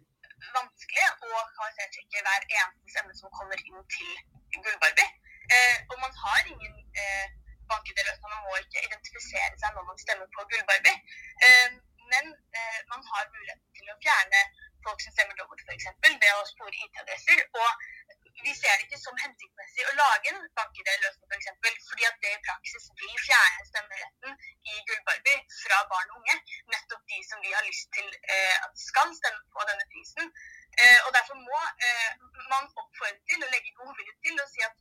vanskelig 0.60 1.08
å 1.24 1.39
kvalitetssjekke 1.56 2.26
hver 2.28 2.46
eneste 2.50 2.94
stemme 2.94 3.15
som 3.18 3.32
kommer 3.39 3.63
inn 3.63 3.80
til 3.96 4.12
Gullbarbie. 4.60 5.08
Eh, 5.56 5.78
og 5.92 5.98
man 6.04 6.14
har 6.24 6.42
ingen 6.54 6.76
eh, 7.02 7.28
bankete 7.72 8.02
man 8.24 8.42
må 8.46 8.56
ikke 8.64 8.86
identifisere 8.88 9.56
seg 9.62 9.70
når 9.76 9.86
man 9.90 10.02
stemmer 10.06 10.28
på 10.36 10.46
Gullbarbie. 10.50 10.98
Eh, 11.46 11.70
men 12.12 12.26
eh, 12.60 12.80
man 12.92 13.02
har 13.12 13.32
muligheten 13.36 13.70
til 13.78 13.94
å 13.94 14.00
fjerne 14.06 14.42
folk 14.86 15.00
som 15.04 15.14
stemmer 15.16 15.36
dobbelt, 15.40 15.64
f.eks. 15.68 15.88
ved 16.06 16.34
å 16.34 16.46
spore 16.50 16.76
IT-adresser. 16.86 17.42
Og 17.62 17.70
vi 18.46 18.54
ser 18.56 18.74
det 18.78 18.86
ikke 18.88 19.00
som 19.02 19.18
hensiktsmessig 19.24 19.86
å 19.90 19.96
lage 20.00 20.32
en 20.32 20.46
bank-ID-løsning, 20.58 21.28
f.eks. 21.30 21.50
For 21.64 21.82
fordi 21.90 22.08
at 22.10 22.22
det 22.24 22.32
i 22.36 22.42
praksis 22.48 22.88
vil 23.02 23.16
fjerne 23.26 23.68
stemmeretten 23.72 24.38
i 24.72 24.80
Gullbarbie 24.88 25.44
fra 25.60 25.82
barn 25.92 26.14
og 26.14 26.22
unge. 26.22 26.38
Nettopp 26.74 27.04
de 27.14 27.20
som 27.30 27.44
vi 27.46 27.54
har 27.56 27.68
lyst 27.68 27.92
til 27.98 28.08
eh, 28.36 28.56
at 28.66 28.86
skal 28.88 29.14
stemme 29.20 29.44
på 29.56 29.68
denne 29.70 29.86
prisen. 29.94 30.34
Eh, 30.80 31.00
og 31.06 31.12
Derfor 31.18 31.36
må 31.50 31.60
eh, 31.88 32.12
man 32.54 32.70
oppfordre 32.82 33.20
til 33.30 33.44
å 33.44 33.52
legge 33.54 33.76
godvilje 33.82 34.16
til 34.26 34.40
å 34.40 34.50
si 34.54 34.64
at 34.70 34.76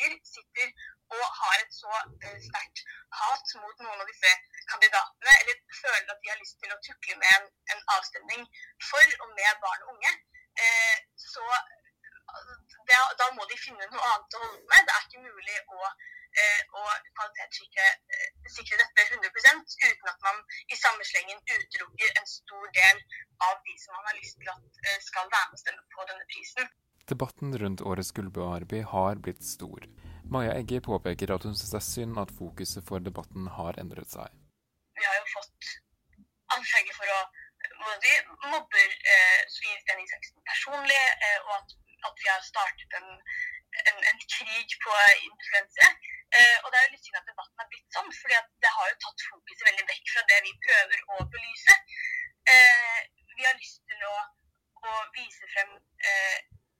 mennesker 0.00 0.20
sitter 0.24 0.68
og 1.12 1.24
har 1.40 1.56
et 1.60 1.74
så 1.74 1.92
eh, 2.24 2.38
sterkt 2.48 2.84
hat 3.20 3.54
mot 3.60 3.76
noen 3.84 4.00
av 4.00 4.08
disse 4.08 4.30
kandidatene, 4.70 5.32
eller 5.40 5.56
føler 5.80 6.08
at 6.14 6.22
de 6.22 6.32
har 6.32 6.40
lyst 6.40 6.58
til 6.62 6.72
å 6.72 6.80
tukle 6.86 7.18
med 7.20 7.32
en, 7.36 7.48
en 7.74 7.82
avstemning 7.96 8.46
for 8.88 9.16
og 9.24 9.28
med 9.36 9.60
barn 9.64 9.84
og 9.86 9.94
unge, 9.94 10.12
eh, 10.64 10.98
så 11.16 11.44
det, 12.88 12.96
da 13.20 13.28
må 13.36 13.44
de 13.50 13.60
finne 13.60 13.86
noe 13.92 14.08
annet 14.08 14.36
å 14.38 14.42
holde 14.46 14.64
med. 14.72 14.86
Det 14.88 14.94
er 14.94 15.06
ikke 15.06 15.24
mulig 15.26 15.58
å, 15.76 15.80
eh, 16.40 16.60
å 16.80 16.82
kvalitetssikre 17.18 17.88
eh, 17.92 18.80
dette 18.82 19.04
100% 19.12 19.76
uten 19.84 20.12
at 20.14 20.24
man 20.24 20.40
i 20.72 20.78
samme 20.80 21.04
slengen 21.04 21.42
utelukker 21.44 22.16
en 22.16 22.30
stor 22.30 22.70
del 22.78 23.04
av 23.48 23.60
de 23.66 23.76
som 23.84 23.98
man 23.98 24.08
har 24.08 24.16
lyst 24.22 24.40
til 24.40 24.48
at 24.54 24.80
eh, 24.86 25.00
skal 25.04 25.28
være 25.28 25.50
med 25.50 25.60
og 25.60 25.64
stemme 25.66 25.84
på 25.92 26.08
denne 26.08 26.30
prisen. 26.32 26.72
Debatten 27.10 27.56
rundt 27.58 27.82
årets 27.82 28.12
Gullbarbie 28.16 28.84
har 28.94 29.18
blitt 29.24 29.42
stor. 29.44 29.71
Maja 30.32 30.56
Egge 30.60 30.80
påpeker 30.84 31.34
at 31.34 31.44
hun 31.46 31.54
syns 31.56 31.74
det 31.74 31.80
er 31.80 31.88
synd 31.88 32.20
at 32.22 32.34
fokuset 32.38 32.84
for 32.88 33.04
debatten 33.08 33.48
har 33.58 33.78
endret 33.82 34.10
seg. 34.16 34.28
Vi 34.98 35.04
har 35.08 35.16
jo 35.20 35.26
fått 35.36 35.72
anklager 36.56 36.94
for 36.98 37.16
å 37.18 37.20
hvor 37.82 37.96
vi 38.04 38.12
mobber 38.52 38.88
eh, 39.14 39.40
Sofie 39.54 39.78
Sten 39.82 40.02
Isaksen 40.04 40.42
personlig, 40.50 41.02
eh, 41.26 41.38
og 41.46 41.52
at, 41.60 41.74
at 42.08 42.14
vi 42.22 42.28
har 42.34 42.42
startet 42.52 42.96
en, 42.98 43.08
en, 43.90 43.98
en 44.10 44.20
krig 44.34 44.76
på 44.84 44.96
influensere. 45.28 45.90
Eh, 46.36 46.56
og 46.62 46.68
det 46.70 46.78
er 46.78 46.86
jo 46.86 46.94
litt 46.94 47.06
synd 47.06 47.20
at 47.20 47.30
debatten 47.30 47.62
har 47.62 47.70
blitt 47.72 47.96
sånn, 47.96 48.10
fordi 48.20 48.38
at 48.38 48.50
det 48.64 48.72
har 48.76 48.90
jo 48.90 49.00
tatt 49.04 49.26
fokuset 49.30 49.66
veldig 49.68 49.88
vekk 49.92 50.14
fra 50.14 50.24
det 50.30 50.40
vi 50.46 50.54
prøver 50.66 51.04
å 51.14 51.26
belyse. 51.34 51.78
Eh, 52.54 52.98
vi 53.36 53.46
har 53.48 53.58
lyst 53.58 53.82
til 53.90 54.06
å, 54.08 54.14
å 54.82 54.96
vise 55.16 55.50
frem 55.54 55.76
eh, 55.78 56.38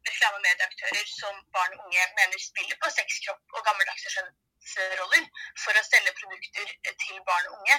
reklame- 0.09 0.43
og 0.92 0.98
medieaktører 0.98 1.09
som 1.20 1.35
barn 1.57 1.74
og 1.76 1.85
unge 1.87 2.02
mener 2.18 2.38
spiller 2.48 2.76
på 2.83 2.88
sex, 2.98 3.09
og 3.57 3.61
gammeldagse 3.68 4.12
skjønnsroller 4.14 5.24
for 5.64 5.81
å 5.81 5.85
selge 5.88 6.12
produkter 6.20 6.66
eh, 6.68 6.94
til 7.05 7.20
barn 7.28 7.48
og 7.50 7.59
unge. 7.59 7.76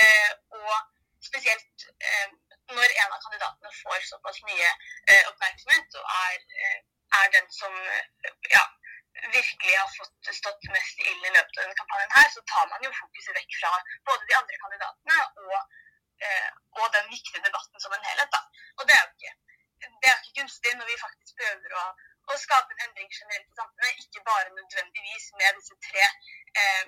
Eh, 0.00 0.30
og 0.60 0.74
spesielt 1.28 1.86
eh, 2.08 2.28
når 2.76 2.88
en 3.02 3.14
av 3.14 3.20
kandidatene 3.24 3.74
får 3.82 4.06
såpass 4.08 4.38
mye 4.48 4.68
oppmerksomhet 5.30 5.96
og 5.98 6.04
er, 6.26 6.38
er 7.18 7.32
den 7.34 7.48
som 7.52 7.74
ja, 8.54 8.62
virkelig 9.36 9.74
har 9.78 9.90
fått 9.98 10.30
stått 10.40 10.68
mest 10.76 11.00
i 11.00 11.06
ilden 11.10 11.28
i 11.28 11.34
løpet 11.36 11.58
av 11.58 11.64
denne 11.64 11.78
kampanjen 11.80 12.14
her, 12.16 12.28
så 12.34 12.42
tar 12.52 12.68
man 12.72 12.86
jo 12.86 12.92
fokuset 12.98 13.36
vekk 13.38 13.58
fra 13.60 13.72
både 14.08 14.28
de 14.30 14.38
andre 14.40 14.60
kandidatene 14.62 15.18
og, 15.46 15.58
eh, 16.26 16.50
og 16.80 16.86
den 16.96 17.10
viktige 17.14 17.44
debatten 17.46 17.84
som 17.84 17.94
en 17.96 18.08
helhet. 18.08 18.30
Da. 18.36 18.42
Og 18.78 18.88
det 18.88 18.96
er 18.96 19.04
jo 19.04 19.12
ikke, 19.16 19.34
det 20.02 20.14
ikke 20.14 20.36
gunstig 20.40 20.74
når 20.78 20.90
vi 20.90 21.02
faktisk 21.04 21.42
prøver 21.42 21.76
å, 21.82 21.84
å 22.32 22.40
skape 22.40 22.74
en 22.74 22.84
endring 22.88 23.10
generelt 23.12 23.48
i 23.48 23.58
samfunnet, 23.58 24.04
ikke 24.04 24.24
bare 24.28 24.54
nødvendigvis 24.56 25.28
med 25.40 25.58
disse 25.60 25.76
tre 25.88 26.04
eh, 26.04 26.86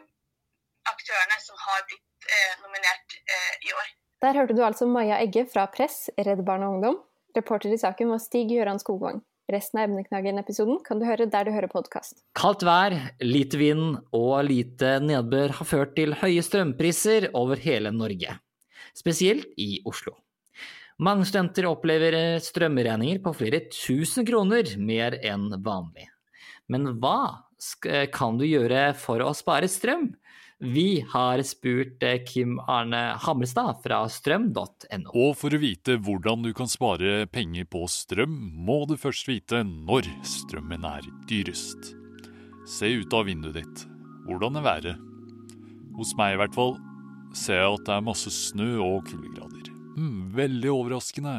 aktørene 0.91 1.39
som 1.43 1.61
har 1.67 1.85
blitt 1.89 2.31
eh, 2.31 2.57
nominert 2.65 3.19
eh, 3.25 3.53
i 3.69 3.77
år. 3.77 3.93
Der 4.25 4.41
hørte 4.41 4.57
du 4.57 4.65
altså 4.65 4.89
Maja 4.89 5.21
Egge 5.21 5.45
fra 5.51 5.67
Press, 5.73 6.09
Redd 6.17 6.45
Barn 6.47 6.65
og 6.65 6.79
Ungdom. 6.79 6.99
Reporter 7.37 7.73
i 7.75 7.81
saken 7.81 8.13
var 8.13 8.23
Stig 8.23 8.53
Gøran 8.53 8.81
Skogvang. 8.81 9.21
Resten 9.53 9.77
av 9.77 9.91
Emneknaggen-episoden 9.91 10.79
kan 10.87 11.01
du 11.01 11.05
høre 11.05 11.27
der 11.29 11.45
du 11.45 11.53
hører 11.53 11.69
podkast. 11.69 12.23
Kaldt 12.39 12.65
vær, 12.65 12.95
lite 13.21 13.61
vind 13.61 13.99
og 14.17 14.39
lite 14.49 14.97
nedbør 15.05 15.59
har 15.59 15.69
ført 15.69 15.93
til 15.99 16.17
høye 16.23 16.45
strømpriser 16.47 17.29
over 17.37 17.61
hele 17.61 17.93
Norge, 17.93 18.39
spesielt 18.97 19.51
i 19.61 19.83
Oslo. 19.85 20.17
Mange 21.03 21.27
studenter 21.27 21.67
opplever 21.67 22.39
strømregninger 22.43 23.19
på 23.25 23.33
flere 23.35 23.65
tusen 23.73 24.27
kroner 24.29 24.77
mer 24.79 25.17
enn 25.27 25.49
vanlig. 25.65 26.07
Men 26.71 26.95
hva 27.03 27.45
kan 28.15 28.39
du 28.39 28.47
gjøre 28.47 28.93
for 28.99 29.25
å 29.25 29.33
spare 29.37 29.69
strøm? 29.71 30.13
Vi 30.65 31.05
har 31.11 31.43
spurt 31.45 32.03
eh, 32.07 32.23
Kim 32.25 32.61
Arne 32.71 33.19
Hammelstad 33.21 33.83
fra 33.83 34.05
strøm.no. 34.09 35.11
Og 35.11 35.35
for 35.37 35.53
å 35.53 35.61
vite 35.61 35.99
hvordan 36.01 36.47
du 36.47 36.53
kan 36.57 36.71
spare 36.71 37.27
penger 37.29 37.67
på 37.69 37.83
strøm, 37.91 38.37
må 38.65 38.85
du 38.89 38.95
først 38.97 39.29
vite 39.29 39.65
når 39.67 40.09
strømmen 40.25 40.87
er 40.89 41.11
dyrest. 41.29 41.93
Se 42.71 42.89
ut 43.03 43.13
av 43.13 43.27
vinduet 43.29 43.59
ditt. 43.59 43.85
Hvordan 44.25 44.57
er 44.57 44.65
været? 44.65 45.03
Hos 45.99 46.15
meg 46.17 46.37
i 46.37 46.41
hvert 46.41 46.57
fall 46.57 46.79
ser 47.37 47.61
jeg 47.61 47.77
at 47.77 47.87
det 47.91 47.99
er 47.99 48.09
masse 48.09 48.33
snø 48.33 48.71
og 48.79 49.05
kuldegrader. 49.11 49.64
Hmm, 49.95 50.31
veldig 50.35 50.71
overraskende. 50.75 51.35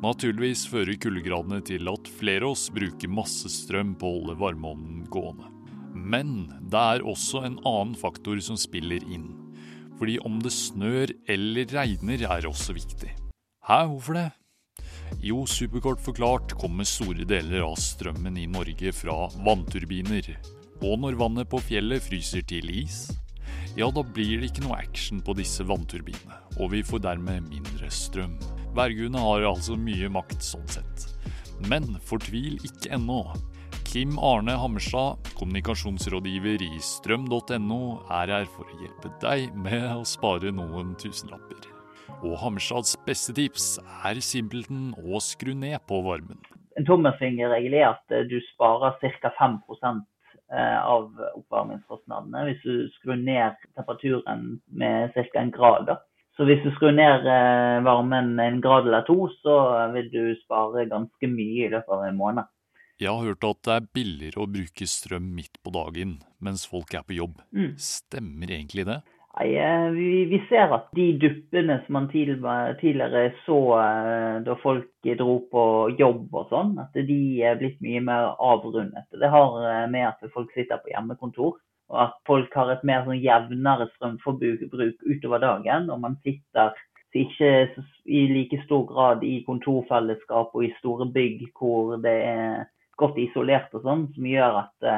Naturligvis 0.00 0.66
fører 0.68 0.96
kuldegradene 1.00 1.62
til 1.64 1.88
at 1.92 2.08
flere 2.18 2.44
av 2.44 2.54
oss 2.56 2.66
bruker 2.72 3.12
masse 3.12 3.50
strøm 3.52 3.94
på 4.00 4.08
å 4.08 4.16
holde 4.18 4.36
varmeovnen 4.40 5.04
gående. 5.12 5.50
Men 5.96 6.32
det 6.60 6.82
er 6.96 7.04
også 7.08 7.42
en 7.46 7.58
annen 7.64 7.94
faktor 7.96 8.40
som 8.44 8.58
spiller 8.60 9.04
inn. 9.08 9.30
Fordi 9.96 10.18
om 10.28 10.40
det 10.44 10.52
snør 10.52 11.12
eller 11.32 11.68
regner 11.72 12.26
er 12.28 12.48
også 12.48 12.76
viktig. 12.76 13.12
Hæ, 13.66 13.86
hvorfor 13.92 14.18
det? 14.18 14.28
Jo, 15.24 15.44
superkort 15.48 16.02
forklart 16.04 16.52
kommer 16.60 16.84
store 16.88 17.24
deler 17.28 17.64
av 17.64 17.78
strømmen 17.80 18.36
i 18.40 18.48
Norge 18.50 18.92
fra 18.92 19.26
vannturbiner. 19.46 20.34
Og 20.84 20.98
når 21.00 21.16
vannet 21.20 21.48
på 21.48 21.60
fjellet 21.64 22.04
fryser 22.04 22.44
til 22.48 22.68
is, 22.74 23.06
ja, 23.76 23.90
da 23.92 24.00
blir 24.00 24.40
det 24.40 24.48
ikke 24.50 24.64
noe 24.64 24.78
action 24.80 25.20
på 25.20 25.34
disse 25.36 25.64
vannturbinene, 25.68 26.38
og 26.56 26.70
vi 26.72 26.80
får 26.86 27.02
dermed 27.04 27.50
mindre 27.50 27.90
strøm. 27.92 28.38
Værgudene 28.76 29.20
har 29.20 29.44
altså 29.50 29.76
mye 29.76 30.08
makt 30.12 30.40
sånn 30.44 30.64
sett. 30.72 31.04
Men 31.68 31.98
fortvil 32.04 32.56
ikke 32.64 32.94
ennå. 32.96 33.20
Kim 33.86 34.16
Arne 34.16 34.56
Hammerstad, 34.60 35.28
kommunikasjonsrådgiver 35.38 36.64
i 36.64 36.72
strøm.no, 36.80 37.80
er 38.12 38.32
her 38.34 38.48
for 38.56 38.64
å 38.64 38.80
hjelpe 38.80 39.12
deg 39.22 39.52
med 39.60 39.86
å 39.92 40.04
spare 40.08 40.52
noen 40.56 40.96
tusenlapper. 41.00 41.68
Og 42.22 42.36
Hammerstads 42.40 42.96
beste 43.06 43.36
tips 43.36 43.74
er 44.08 44.20
simpelthen 44.24 44.94
å 45.04 45.20
skru 45.20 45.52
ned 45.52 45.84
på 45.88 46.00
varmen. 46.04 46.40
En 46.76 46.88
tommelfingerregel 46.88 47.76
er 47.76 47.90
at 47.92 48.20
du 48.28 48.36
sparer 48.52 48.96
ca. 49.00 49.32
5 49.38 49.60
eh, 49.68 50.00
av 50.54 51.08
oppvarmingskostnadene 51.34 52.44
hvis 52.46 52.60
du 52.62 52.74
skrur 52.94 53.16
ned 53.18 53.56
temperaturen 53.74 54.60
med 54.70 55.16
ca. 55.16 55.40
en 55.40 55.50
grad. 55.50 55.88
Da. 55.88 55.96
Så 56.36 56.44
hvis 56.44 56.60
du 56.62 56.68
skrur 56.76 56.92
ned 56.92 57.24
eh, 57.32 57.78
varmen 57.86 58.36
en 58.40 58.60
grad 58.60 58.86
eller 58.86 59.06
to, 59.08 59.24
så 59.40 59.56
vil 59.94 60.10
du 60.12 60.22
spare 60.44 60.84
ganske 60.90 61.30
mye 61.32 61.64
i 61.64 61.72
løpet 61.72 61.96
av 61.96 62.04
en 62.04 62.20
måned. 62.20 62.52
Jeg 63.00 63.12
har 63.12 63.26
hørt 63.26 63.44
at 63.44 63.60
det 63.66 63.74
er 63.74 63.88
billigere 63.98 64.40
å 64.40 64.48
bruke 64.48 64.86
strøm 64.88 65.26
midt 65.36 65.58
på 65.64 65.72
dagen 65.74 66.16
mens 66.40 66.64
folk 66.68 66.94
er 66.96 67.04
på 67.04 67.16
jobb. 67.16 67.40
Mm. 67.56 67.74
Stemmer 67.80 68.52
egentlig 68.52 68.86
det? 68.88 69.02
Nei, 69.36 69.56
eh, 69.56 69.90
vi, 69.90 70.24
vi 70.24 70.38
ser 70.48 70.70
at 70.72 70.86
de 70.96 71.10
duppene 71.20 71.74
som 71.84 71.98
man 71.98 72.06
tidligere 72.08 73.24
så 73.44 73.58
eh, 73.76 74.36
da 74.46 74.54
folk 74.62 75.08
dro 75.18 75.34
på 75.52 75.64
jobb 75.98 76.32
og 76.32 76.46
sånn, 76.54 76.70
at 76.80 76.96
de 76.96 77.18
er 77.44 77.58
blitt 77.60 77.76
mye 77.84 78.00
mer 78.06 78.30
avrundet. 78.40 79.04
Det 79.12 79.28
har 79.28 79.58
eh, 79.60 79.82
med 79.92 80.06
at 80.08 80.32
folk 80.32 80.54
sitter 80.56 80.80
på 80.80 80.88
hjemmekontor, 80.94 81.58
og 81.92 81.98
at 82.06 82.16
folk 82.26 82.56
har 82.56 82.72
et 82.72 82.86
mer 82.88 83.04
sånn 83.04 83.20
jevnere 83.20 83.90
strømforbruk 83.98 85.04
utover 85.04 85.44
dagen. 85.44 85.90
Og 85.92 86.00
man 86.06 86.16
sitter 86.24 86.72
ikke 87.16 87.52
i 88.08 88.22
like 88.32 88.62
stor 88.64 88.88
grad 88.88 89.22
i 89.24 89.42
kontorfellesskap 89.44 90.56
og 90.56 90.64
i 90.64 90.72
store 90.80 91.10
bygg 91.12 91.46
hvor 91.56 91.94
det 92.00 92.16
er 92.24 92.64
godt 92.96 93.20
isolert 93.20 93.72
og 93.76 93.84
sånn, 93.84 94.08
som 94.16 94.32
gjør 94.32 94.58
at 94.64 94.90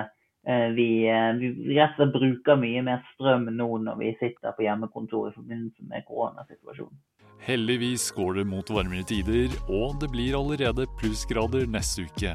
vi, 0.76 0.88
eh, 1.08 1.32
vi, 1.36 1.76
rett 1.76 1.92
og 1.96 2.00
slett 2.00 2.14
bruker 2.14 2.60
mye 2.60 2.82
mer 2.86 3.02
strøm 3.14 3.48
nå 3.52 3.68
når 3.84 3.98
vi 4.00 4.14
sitter 4.20 4.54
på 4.56 4.64
hjemmekontor 4.64 5.28
i 5.28 5.34
forbindelse 5.36 5.88
med 5.90 6.06
koronasituasjonen. 6.08 6.96
Heldigvis 7.44 8.10
går 8.16 8.40
det 8.40 8.46
mot 8.50 8.70
varmere 8.70 9.04
tider, 9.06 9.52
og 9.70 10.00
det 10.02 10.08
blir 10.12 10.34
allerede 10.36 10.88
plussgrader 10.98 11.68
neste 11.70 12.08
uke. 12.08 12.32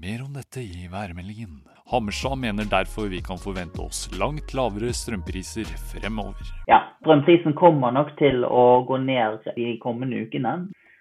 Mer 0.00 0.22
om 0.24 0.32
dette 0.32 0.62
i 0.64 0.86
værmeldingen. 0.90 1.60
Hammerstad 1.90 2.38
mener 2.38 2.64
derfor 2.70 3.10
vi 3.10 3.20
kan 3.20 3.38
forvente 3.38 3.82
oss 3.82 4.06
langt 4.14 4.54
lavere 4.54 4.92
strømpriser 4.94 5.68
fremover. 5.90 6.54
Ja, 6.70 6.84
strømprisen 7.02 7.56
kommer 7.58 7.90
nok 7.92 8.14
til 8.20 8.46
å 8.46 8.84
gå 8.86 9.00
ned 9.02 9.42
de 9.56 9.74
kommende 9.82 10.22
ukene. 10.22 10.54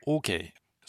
Ok, 0.09 0.33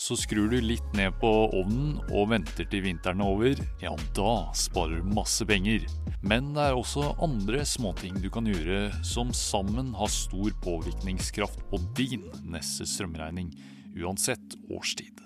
så 0.01 0.17
skrur 0.17 0.49
du 0.49 0.57
litt 0.65 0.95
ned 0.97 1.13
på 1.21 1.29
ovnen 1.53 1.99
og 2.09 2.31
venter 2.33 2.65
til 2.73 2.87
vinteren 2.87 3.21
er 3.21 3.33
over, 3.35 3.59
ja 3.83 3.93
da 4.17 4.33
sparer 4.57 5.03
du 5.03 5.11
masse 5.13 5.45
penger. 5.45 5.85
Men 6.25 6.55
det 6.57 6.71
er 6.71 6.79
også 6.79 7.11
andre 7.21 7.61
småting 7.69 8.17
du 8.23 8.31
kan 8.33 8.49
gjøre 8.49 8.89
som 9.05 9.35
sammen 9.37 9.93
har 9.99 10.09
stor 10.13 10.55
påvirkningskraft 10.65 11.61
på 11.69 11.83
din 11.99 12.25
neste 12.49 12.89
strømregning, 12.89 13.53
uansett 14.01 14.57
årstid. 14.73 15.21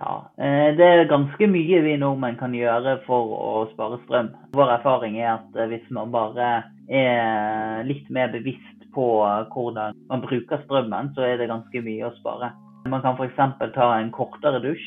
Ja, 0.00 0.26
det 0.74 0.84
er 0.90 1.06
ganske 1.06 1.46
mye 1.48 1.80
vi 1.86 1.94
nordmenn 2.02 2.40
kan 2.40 2.54
gjøre 2.56 2.96
for 3.06 3.30
å 3.38 3.52
spare 3.76 4.00
strøm. 4.02 4.32
Vår 4.58 4.74
erfaring 4.80 5.20
er 5.22 5.36
at 5.36 5.62
hvis 5.70 5.86
man 5.94 6.10
bare 6.10 6.50
er 6.90 7.86
litt 7.86 8.10
mer 8.10 8.34
bevisst 8.34 8.90
på 8.94 9.06
hvordan 9.54 9.94
man 10.10 10.26
bruker 10.26 10.66
strømmen, 10.66 11.14
så 11.14 11.30
er 11.30 11.38
det 11.38 11.50
ganske 11.54 11.86
mye 11.86 12.10
å 12.10 12.14
spare. 12.18 12.50
Man 12.90 13.02
kan 13.02 13.16
f.eks. 13.16 13.38
ta 13.74 13.88
en 13.98 14.12
kortere 14.12 14.60
dusj. 14.60 14.84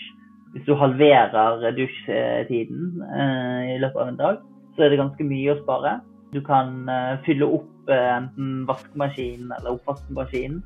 Hvis 0.53 0.65
du 0.65 0.75
halverer 0.79 1.65
dusjtiden 1.75 3.01
eh, 3.03 3.75
i 3.75 3.79
løpet 3.81 4.01
av 4.01 4.12
en 4.12 4.19
dag, 4.19 4.38
så 4.75 4.86
er 4.86 4.93
det 4.93 5.01
ganske 5.01 5.25
mye 5.27 5.53
å 5.53 5.60
spare. 5.60 5.97
Du 6.33 6.39
kan 6.45 6.88
eh, 6.89 7.17
fylle 7.25 7.49
opp 7.57 7.91
eh, 7.91 8.10
enten 8.15 8.63
vaskemaskinen 8.69 9.51
eller 9.57 9.75
oppvaskmaskinen. 9.75 10.62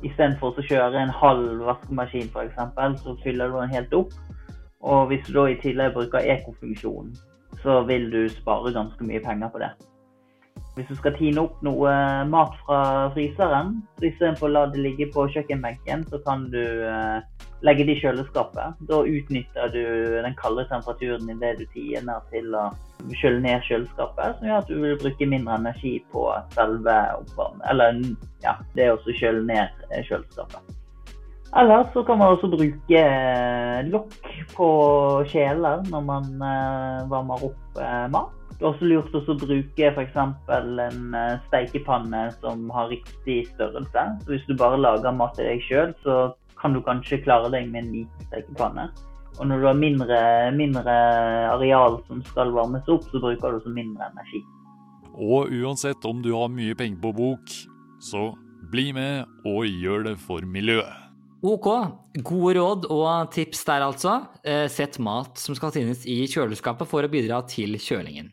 Istedenfor 0.00 0.56
å 0.56 0.64
kjøre 0.64 1.02
en 1.02 1.12
halv 1.12 1.64
vaskemaskin 1.68 2.30
f.eks., 2.32 3.02
så 3.04 3.16
fyller 3.24 3.52
du 3.52 3.58
den 3.60 3.74
helt 3.74 3.96
opp. 3.96 4.16
Og 4.80 5.10
hvis 5.10 5.26
du 5.28 5.34
da 5.36 5.46
i 5.50 5.58
tillegg 5.60 5.92
bruker 5.96 6.24
ekofunksjonen, 6.36 7.12
så 7.60 7.82
vil 7.88 8.08
du 8.12 8.22
spare 8.32 8.72
ganske 8.72 9.04
mye 9.04 9.20
penger 9.24 9.52
på 9.52 9.60
det. 9.60 9.74
Hvis 10.80 10.88
du 10.88 10.96
skal 10.96 11.12
tine 11.18 11.42
opp 11.44 11.58
noe 11.60 11.90
mat 12.32 12.54
fra 12.64 12.80
fryseren, 13.12 13.74
så 13.98 14.06
istedenfor 14.08 14.48
å 14.48 14.52
la 14.54 14.62
det 14.72 14.80
ligge 14.80 15.10
på 15.12 15.26
kjøkkenbenken, 15.28 16.06
så 16.08 16.20
kan 16.24 16.46
du 16.54 16.62
uh, 16.88 17.20
legge 17.66 17.84
det 17.84 17.98
i 17.98 18.00
kjøleskapet. 18.00 18.80
Da 18.88 19.02
utnytter 19.04 19.74
du 19.74 19.82
den 20.24 20.38
kalde 20.40 20.64
temperaturen 20.70 21.28
i 21.28 21.36
det 21.42 21.52
du 21.60 21.66
tiner 21.74 22.24
til 22.32 22.56
å 22.56 22.70
kjøle 23.12 23.42
ned 23.44 23.68
kjøleskapet, 23.68 24.38
som 24.38 24.48
gjør 24.48 24.62
at 24.62 24.72
du 24.72 24.80
vil 24.80 24.98
bruke 25.04 25.28
mindre 25.28 25.60
energi 25.60 25.98
på 26.14 26.24
selve 26.56 26.96
oppvarmingen. 27.20 27.68
Eller 27.68 28.02
ja, 28.46 28.56
det 28.78 28.88
å 28.94 28.98
kjøle 29.04 29.44
ned 29.52 29.84
eh, 29.90 30.00
kjøleskapet. 30.08 30.76
Eller 31.60 31.84
så 31.92 32.06
kan 32.06 32.20
man 32.22 32.38
også 32.38 32.48
bruke 32.56 33.04
eh, 33.04 33.78
lokk 33.92 34.28
på 34.56 34.72
kjeler 35.28 35.84
når 35.92 36.04
man 36.08 36.36
varmer 37.12 37.48
opp 37.50 37.80
mat. 38.16 38.36
Det 38.60 38.66
er 38.66 38.74
også 38.74 38.88
lurt 38.90 39.14
å 39.16 39.34
bruke 39.40 39.86
f.eks. 39.88 40.16
en 40.20 41.14
eh, 41.16 41.36
steikepanne 41.46 42.26
som 42.42 42.66
har 42.74 42.90
riktig 42.92 43.46
størrelse. 43.54 44.02
Så 44.20 44.34
hvis 44.34 44.42
du 44.50 44.52
bare 44.60 44.76
lager 44.76 45.14
mat 45.16 45.32
til 45.38 45.46
deg 45.48 45.62
sjøl, 45.64 45.94
så 46.04 46.16
kan 46.60 46.74
du 46.76 46.82
kanskje 46.84 47.22
klare 47.24 47.48
deg 47.54 47.70
med 47.72 47.86
en 47.86 47.94
liten 47.94 48.26
steikepanne. 48.28 48.90
Og 49.38 49.48
når 49.48 49.62
du 49.62 49.64
har 49.64 49.78
mindre, 49.80 50.18
mindre 50.52 50.96
areal 51.54 51.96
som 52.04 52.20
skal 52.28 52.52
varmes 52.52 52.90
opp, 52.92 53.06
så 53.08 53.22
bruker 53.22 53.54
du 53.54 53.60
også 53.62 53.72
mindre 53.72 54.10
energi. 54.12 54.42
Og 55.16 55.48
uansett 55.62 56.04
om 56.04 56.20
du 56.20 56.34
har 56.34 56.52
mye 56.52 56.76
penger 56.76 57.00
på 57.00 57.14
bok, 57.16 57.54
så 58.04 58.26
bli 58.68 58.90
med 58.92 59.24
og 59.48 59.64
gjør 59.64 60.04
det 60.10 60.18
for 60.20 60.44
miljøet. 60.44 61.08
Ok, 61.40 61.70
gode 62.28 62.58
råd 62.58 62.84
og 62.92 63.32
tips 63.32 63.64
der 63.64 63.86
altså. 63.86 64.18
Eh, 64.44 64.66
sett 64.68 65.00
mat 65.00 65.40
som 65.40 65.56
skal 65.56 65.72
finnes 65.72 66.04
i 66.04 66.26
kjøleskapet 66.28 66.92
for 66.92 67.08
å 67.08 67.08
bidra 67.08 67.40
til 67.48 67.80
kjølingen. 67.80 68.28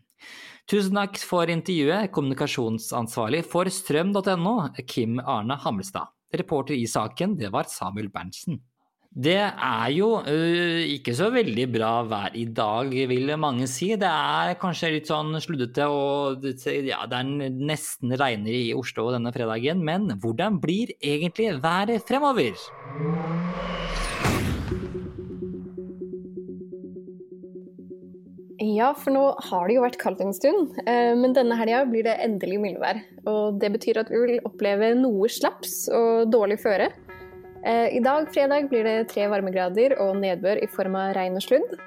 Tusen 0.68 0.98
takk 1.00 1.16
for 1.24 1.48
intervjuet, 1.48 2.10
kommunikasjonsansvarlig 2.12 3.40
for 3.48 3.70
strøm.no, 3.72 4.56
Kim 4.84 5.16
Arne 5.24 5.56
Hammelstad. 5.64 6.12
Reporter 6.36 6.76
i 6.76 6.84
saken, 6.92 7.38
det 7.40 7.54
var 7.54 7.70
Samuel 7.72 8.10
Berntsen. 8.12 8.60
Det 9.08 9.38
er 9.40 9.88
jo 9.96 10.10
øh, 10.28 10.84
ikke 10.92 11.16
så 11.16 11.30
veldig 11.32 11.70
bra 11.72 11.92
vær 12.06 12.36
i 12.36 12.44
dag, 12.52 12.92
vil 13.08 13.32
mange 13.40 13.70
si. 13.72 13.94
Det 13.96 14.12
er 14.12 14.60
kanskje 14.60 14.92
litt 14.98 15.08
sånn 15.08 15.40
sluddete 15.40 15.88
og 15.88 16.44
ja, 16.44 17.00
det 17.08 17.22
er 17.24 17.56
nesten 17.56 18.12
regner 18.20 18.52
i 18.52 18.76
Oslo 18.76 19.08
denne 19.16 19.32
fredagen. 19.32 19.80
Men 19.88 20.12
hvordan 20.20 20.60
blir 20.60 20.92
egentlig 21.00 21.56
været 21.64 22.04
fremover? 22.12 22.60
Ja, 28.78 28.92
for 28.94 29.16
nå 29.16 29.24
har 29.48 29.68
det 29.68 29.78
jo 29.78 29.84
vært 29.86 29.98
kaldt 30.02 30.22
en 30.22 30.36
stund, 30.36 30.76
eh, 30.86 31.14
men 31.18 31.34
denne 31.34 31.56
helga 31.58 31.82
blir 31.90 32.06
det 32.06 32.18
endelig 32.22 32.60
mildvær. 32.62 33.00
Og 33.30 33.58
det 33.62 33.72
betyr 33.74 34.02
at 34.04 34.12
vi 34.14 34.20
vil 34.22 34.42
oppleve 34.46 34.92
noe 35.00 35.30
slaps 35.32 35.88
og 35.90 36.30
dårlig 36.34 36.60
føre. 36.62 36.92
Eh, 37.64 37.98
I 37.98 38.02
dag, 38.04 38.28
fredag, 38.34 38.70
blir 38.70 38.86
det 38.86 39.10
tre 39.14 39.26
varmegrader 39.32 39.98
og 40.04 40.20
nedbør 40.22 40.62
i 40.62 40.70
form 40.70 40.98
av 41.00 41.16
regn 41.18 41.40
og 41.40 41.46
sludd. 41.48 41.78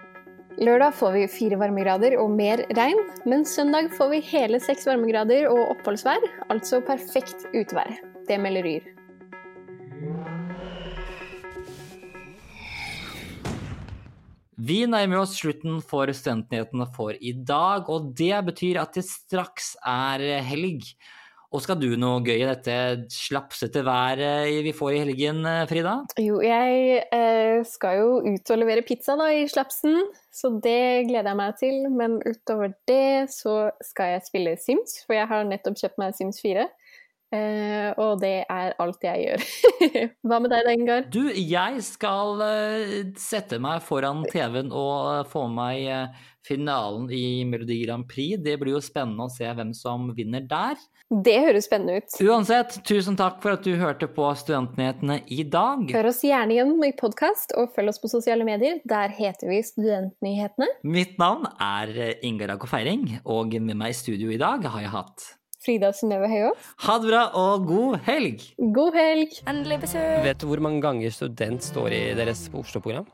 Lørdag 0.61 0.97
får 0.99 1.13
vi 1.15 1.27
fire 1.31 1.61
varmegrader 1.61 2.19
og 2.21 2.33
mer 2.35 2.65
regn, 2.77 2.99
men 3.25 3.47
søndag 3.49 3.93
får 3.97 4.11
vi 4.17 4.25
hele 4.33 4.61
seks 4.61 4.89
varmegrader 4.91 5.47
og 5.49 5.77
oppholdsvær, 5.77 6.27
altså 6.51 6.83
perfekt 6.85 7.47
utevær. 7.55 7.95
Det 8.27 8.41
melder 8.43 8.67
Ryr. 8.67 9.00
Vi 14.61 14.83
nærmer 14.85 15.23
oss 15.23 15.39
slutten 15.39 15.79
for 15.81 16.11
Studentnyhetene 16.13 16.85
for 16.93 17.17
i 17.17 17.33
dag, 17.33 17.87
og 17.89 18.11
det 18.19 18.35
betyr 18.45 18.81
at 18.83 18.93
det 18.99 19.07
straks 19.09 19.73
er 19.87 20.43
helg. 20.45 20.85
Og 21.51 21.63
skal 21.65 21.79
du 21.81 21.89
noe 21.99 22.21
gøy 22.23 22.45
i 22.45 22.47
dette 22.47 22.75
slapsete 23.11 23.81
været 23.87 24.61
vi 24.63 24.75
får 24.77 24.93
i 24.95 25.01
helgen, 25.01 25.41
Frida? 25.71 25.97
Jo, 26.23 26.39
jeg 26.45 27.01
eh, 27.09 27.63
skal 27.67 28.03
jo 28.03 28.13
ut 28.23 28.53
og 28.53 28.61
levere 28.61 28.85
pizza 28.87 29.17
da, 29.19 29.31
i 29.35 29.49
slapsen, 29.51 29.97
så 30.31 30.53
det 30.63 31.09
gleder 31.09 31.33
jeg 31.33 31.41
meg 31.41 31.57
til. 31.59 31.81
Men 31.91 32.21
utover 32.23 32.77
det 32.91 33.33
så 33.35 33.73
skal 33.83 34.15
jeg 34.15 34.29
spille 34.29 34.55
Sims, 34.61 35.01
for 35.07 35.17
jeg 35.17 35.27
har 35.33 35.49
nettopp 35.49 35.81
kjøpt 35.81 35.99
meg 36.05 36.15
Sims 36.21 36.39
4. 36.45 36.69
Eh, 37.31 37.91
og 37.95 38.19
det 38.25 38.43
er 38.51 38.75
alt 38.83 39.05
jeg 39.07 39.29
gjør. 39.29 39.45
Hva 40.27 40.41
med 40.43 40.51
deg, 40.51 40.67
Dengar? 40.67 41.07
Du, 41.15 41.23
jeg 41.31 41.85
skal 41.87 42.43
uh, 42.43 42.99
sette 43.21 43.61
meg 43.63 43.85
foran 43.87 44.25
TV-en 44.27 44.75
og 44.75 45.23
uh, 45.23 45.29
få 45.31 45.47
med 45.47 45.59
meg 45.61 46.19
finalen 46.47 47.07
i 47.13 47.45
Melodi 47.47 47.83
Grand 47.85 48.07
Prix. 48.09 48.41
Det 48.43 48.57
blir 48.59 48.75
jo 48.75 48.83
spennende 48.83 49.29
å 49.29 49.33
se 49.33 49.47
hvem 49.47 49.71
som 49.77 50.09
vinner 50.17 50.43
der. 50.51 50.79
Det 51.11 51.37
høres 51.45 51.67
spennende 51.69 52.01
ut. 52.01 52.19
Uansett, 52.25 52.79
tusen 52.89 53.19
takk 53.19 53.41
for 53.45 53.55
at 53.55 53.67
du 53.67 53.75
hørte 53.79 54.09
på 54.11 54.27
Studentnyhetene 54.41 55.21
i 55.31 55.45
dag. 55.47 55.85
Hør 55.93 56.11
oss 56.11 56.23
gjerne 56.27 56.57
igjen 56.57 56.77
i 56.87 56.93
podkast, 56.99 57.55
og 57.61 57.75
følg 57.77 57.93
oss 57.93 58.01
på 58.03 58.11
sosiale 58.11 58.47
medier. 58.49 58.81
Der 58.91 59.13
heter 59.15 59.53
vi 59.53 59.61
Studentnyhetene. 59.67 60.71
Mitt 60.87 61.19
navn 61.21 61.47
er 61.59 62.17
Ingar 62.27 62.57
Aggo 62.57 62.71
Feiring, 62.71 63.21
og 63.23 63.55
med 63.61 63.77
meg 63.77 63.95
i 63.95 64.01
studio 64.01 64.33
i 64.33 64.41
dag 64.41 64.67
har 64.71 64.87
jeg 64.87 64.95
hatt 64.97 65.29
Frida 65.61 65.91
Synnøve 65.93 66.29
Høyås. 66.31 66.69
Ha 66.87 66.95
det 67.01 67.11
bra 67.11 67.23
og 67.37 67.67
god 67.69 67.99
helg! 68.07 68.45
God 68.73 68.97
helg! 68.97 69.35
Endelig 69.51 69.83
besøk! 69.83 70.23
Vet 70.25 70.41
du 70.41 70.47
hvor 70.49 70.63
mange 70.65 70.81
ganger 70.85 71.13
student 71.13 71.67
står 71.67 71.93
i 71.93 72.05
deres 72.17 72.47
Oslo-program? 72.57 73.09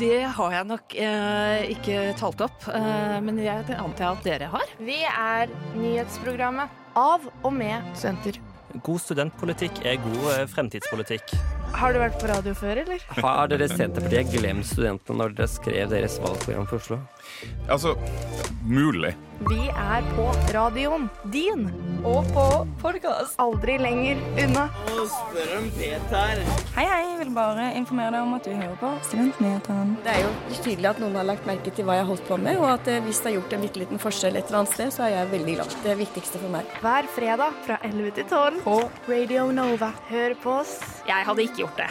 Det 0.00 0.22
har 0.38 0.52
jeg 0.52 0.68
nok 0.68 0.94
eh, 1.00 1.68
ikke 1.72 2.00
talt 2.20 2.40
opp, 2.44 2.66
eh, 2.68 3.16
men 3.24 3.38
jeg 3.40 3.64
antar 3.76 4.14
at 4.14 4.24
dere 4.24 4.48
har. 4.52 4.72
Vi 4.80 4.98
er 5.08 5.52
nyhetsprogrammet 5.76 6.72
av 6.96 7.24
og 7.44 7.52
med 7.52 7.84
studenter. 7.96 8.40
God 8.84 9.00
studentpolitikk 9.00 9.80
er 9.88 10.00
god 10.02 10.26
eh, 10.34 10.42
fremtidspolitikk. 10.52 11.36
Har 11.76 11.92
du 11.92 12.00
vært 12.00 12.16
på 12.20 12.28
radio 12.28 12.52
før, 12.56 12.82
eller? 12.84 13.04
Har 13.20 13.52
dere 13.52 13.68
Senterpartiet 13.72 14.32
glemt 14.32 14.68
studentene 14.68 15.20
når 15.20 15.36
dere 15.36 15.52
skrev 15.52 15.92
deres 15.92 16.16
valgprogram 16.24 16.68
for 16.68 16.80
Oslo? 16.80 17.00
Altså, 17.68 17.96
mulig. 18.66 19.14
Vi 19.50 19.68
er 19.68 20.06
på 20.16 20.30
radioen 20.54 21.10
din. 21.32 21.66
Og 22.06 22.24
på 22.32 22.44
podkast. 22.80 23.34
Aldri 23.42 23.76
lenger 23.82 24.20
unna. 24.44 24.68
Og 24.94 25.08
spør 25.10 25.52
om 25.58 25.66
Peter. 25.76 26.40
Hei, 26.76 26.86
hei. 26.86 27.02
Jeg 27.16 27.18
vil 27.24 27.34
bare 27.34 27.70
informere 27.78 28.12
deg 28.12 28.26
om 28.26 28.34
at 28.36 28.44
du 28.44 28.52
hører 28.52 28.74
på 28.80 28.90
Studentnyhetene. 29.08 29.96
Det 30.04 30.12
er 30.12 30.20
jo 30.20 30.32
tydelig 30.60 30.90
at 30.90 31.00
noen 31.00 31.16
har 31.16 31.28
lagt 31.28 31.48
merke 31.48 31.72
til 31.72 31.88
hva 31.88 31.96
jeg 31.96 32.04
har 32.04 32.10
holdt 32.10 32.26
på 32.28 32.36
med, 32.40 32.60
og 32.60 32.68
at 32.74 32.90
eh, 32.92 33.00
hvis 33.06 33.22
det 33.22 33.30
har 33.30 33.38
gjort 33.38 33.56
en 33.56 33.64
bitte 33.64 33.82
liten 33.82 34.02
forskjell 34.02 34.36
et 34.36 34.50
eller 34.50 34.62
annet 34.62 34.74
sted, 34.76 34.92
så 34.92 35.06
er 35.06 35.14
jeg 35.14 35.32
veldig 35.32 35.56
glad. 35.56 35.78
Det 35.80 35.90
er 35.90 35.94
det 35.94 36.02
viktigste 36.04 36.42
for 36.42 36.52
meg. 36.52 36.76
Hver 36.84 37.08
fredag 37.16 37.56
fra 37.64 37.80
11 37.88 38.12
til 38.20 38.28
12 38.28 38.60
på 38.68 38.76
Radio 39.08 39.48
Nova. 39.56 39.90
Hør 40.12 40.36
på 40.44 40.60
oss. 40.60 40.76
Jeg 41.08 41.28
hadde 41.28 41.48
ikke 41.48 41.64
gjort 41.64 41.82
det. 41.86 41.90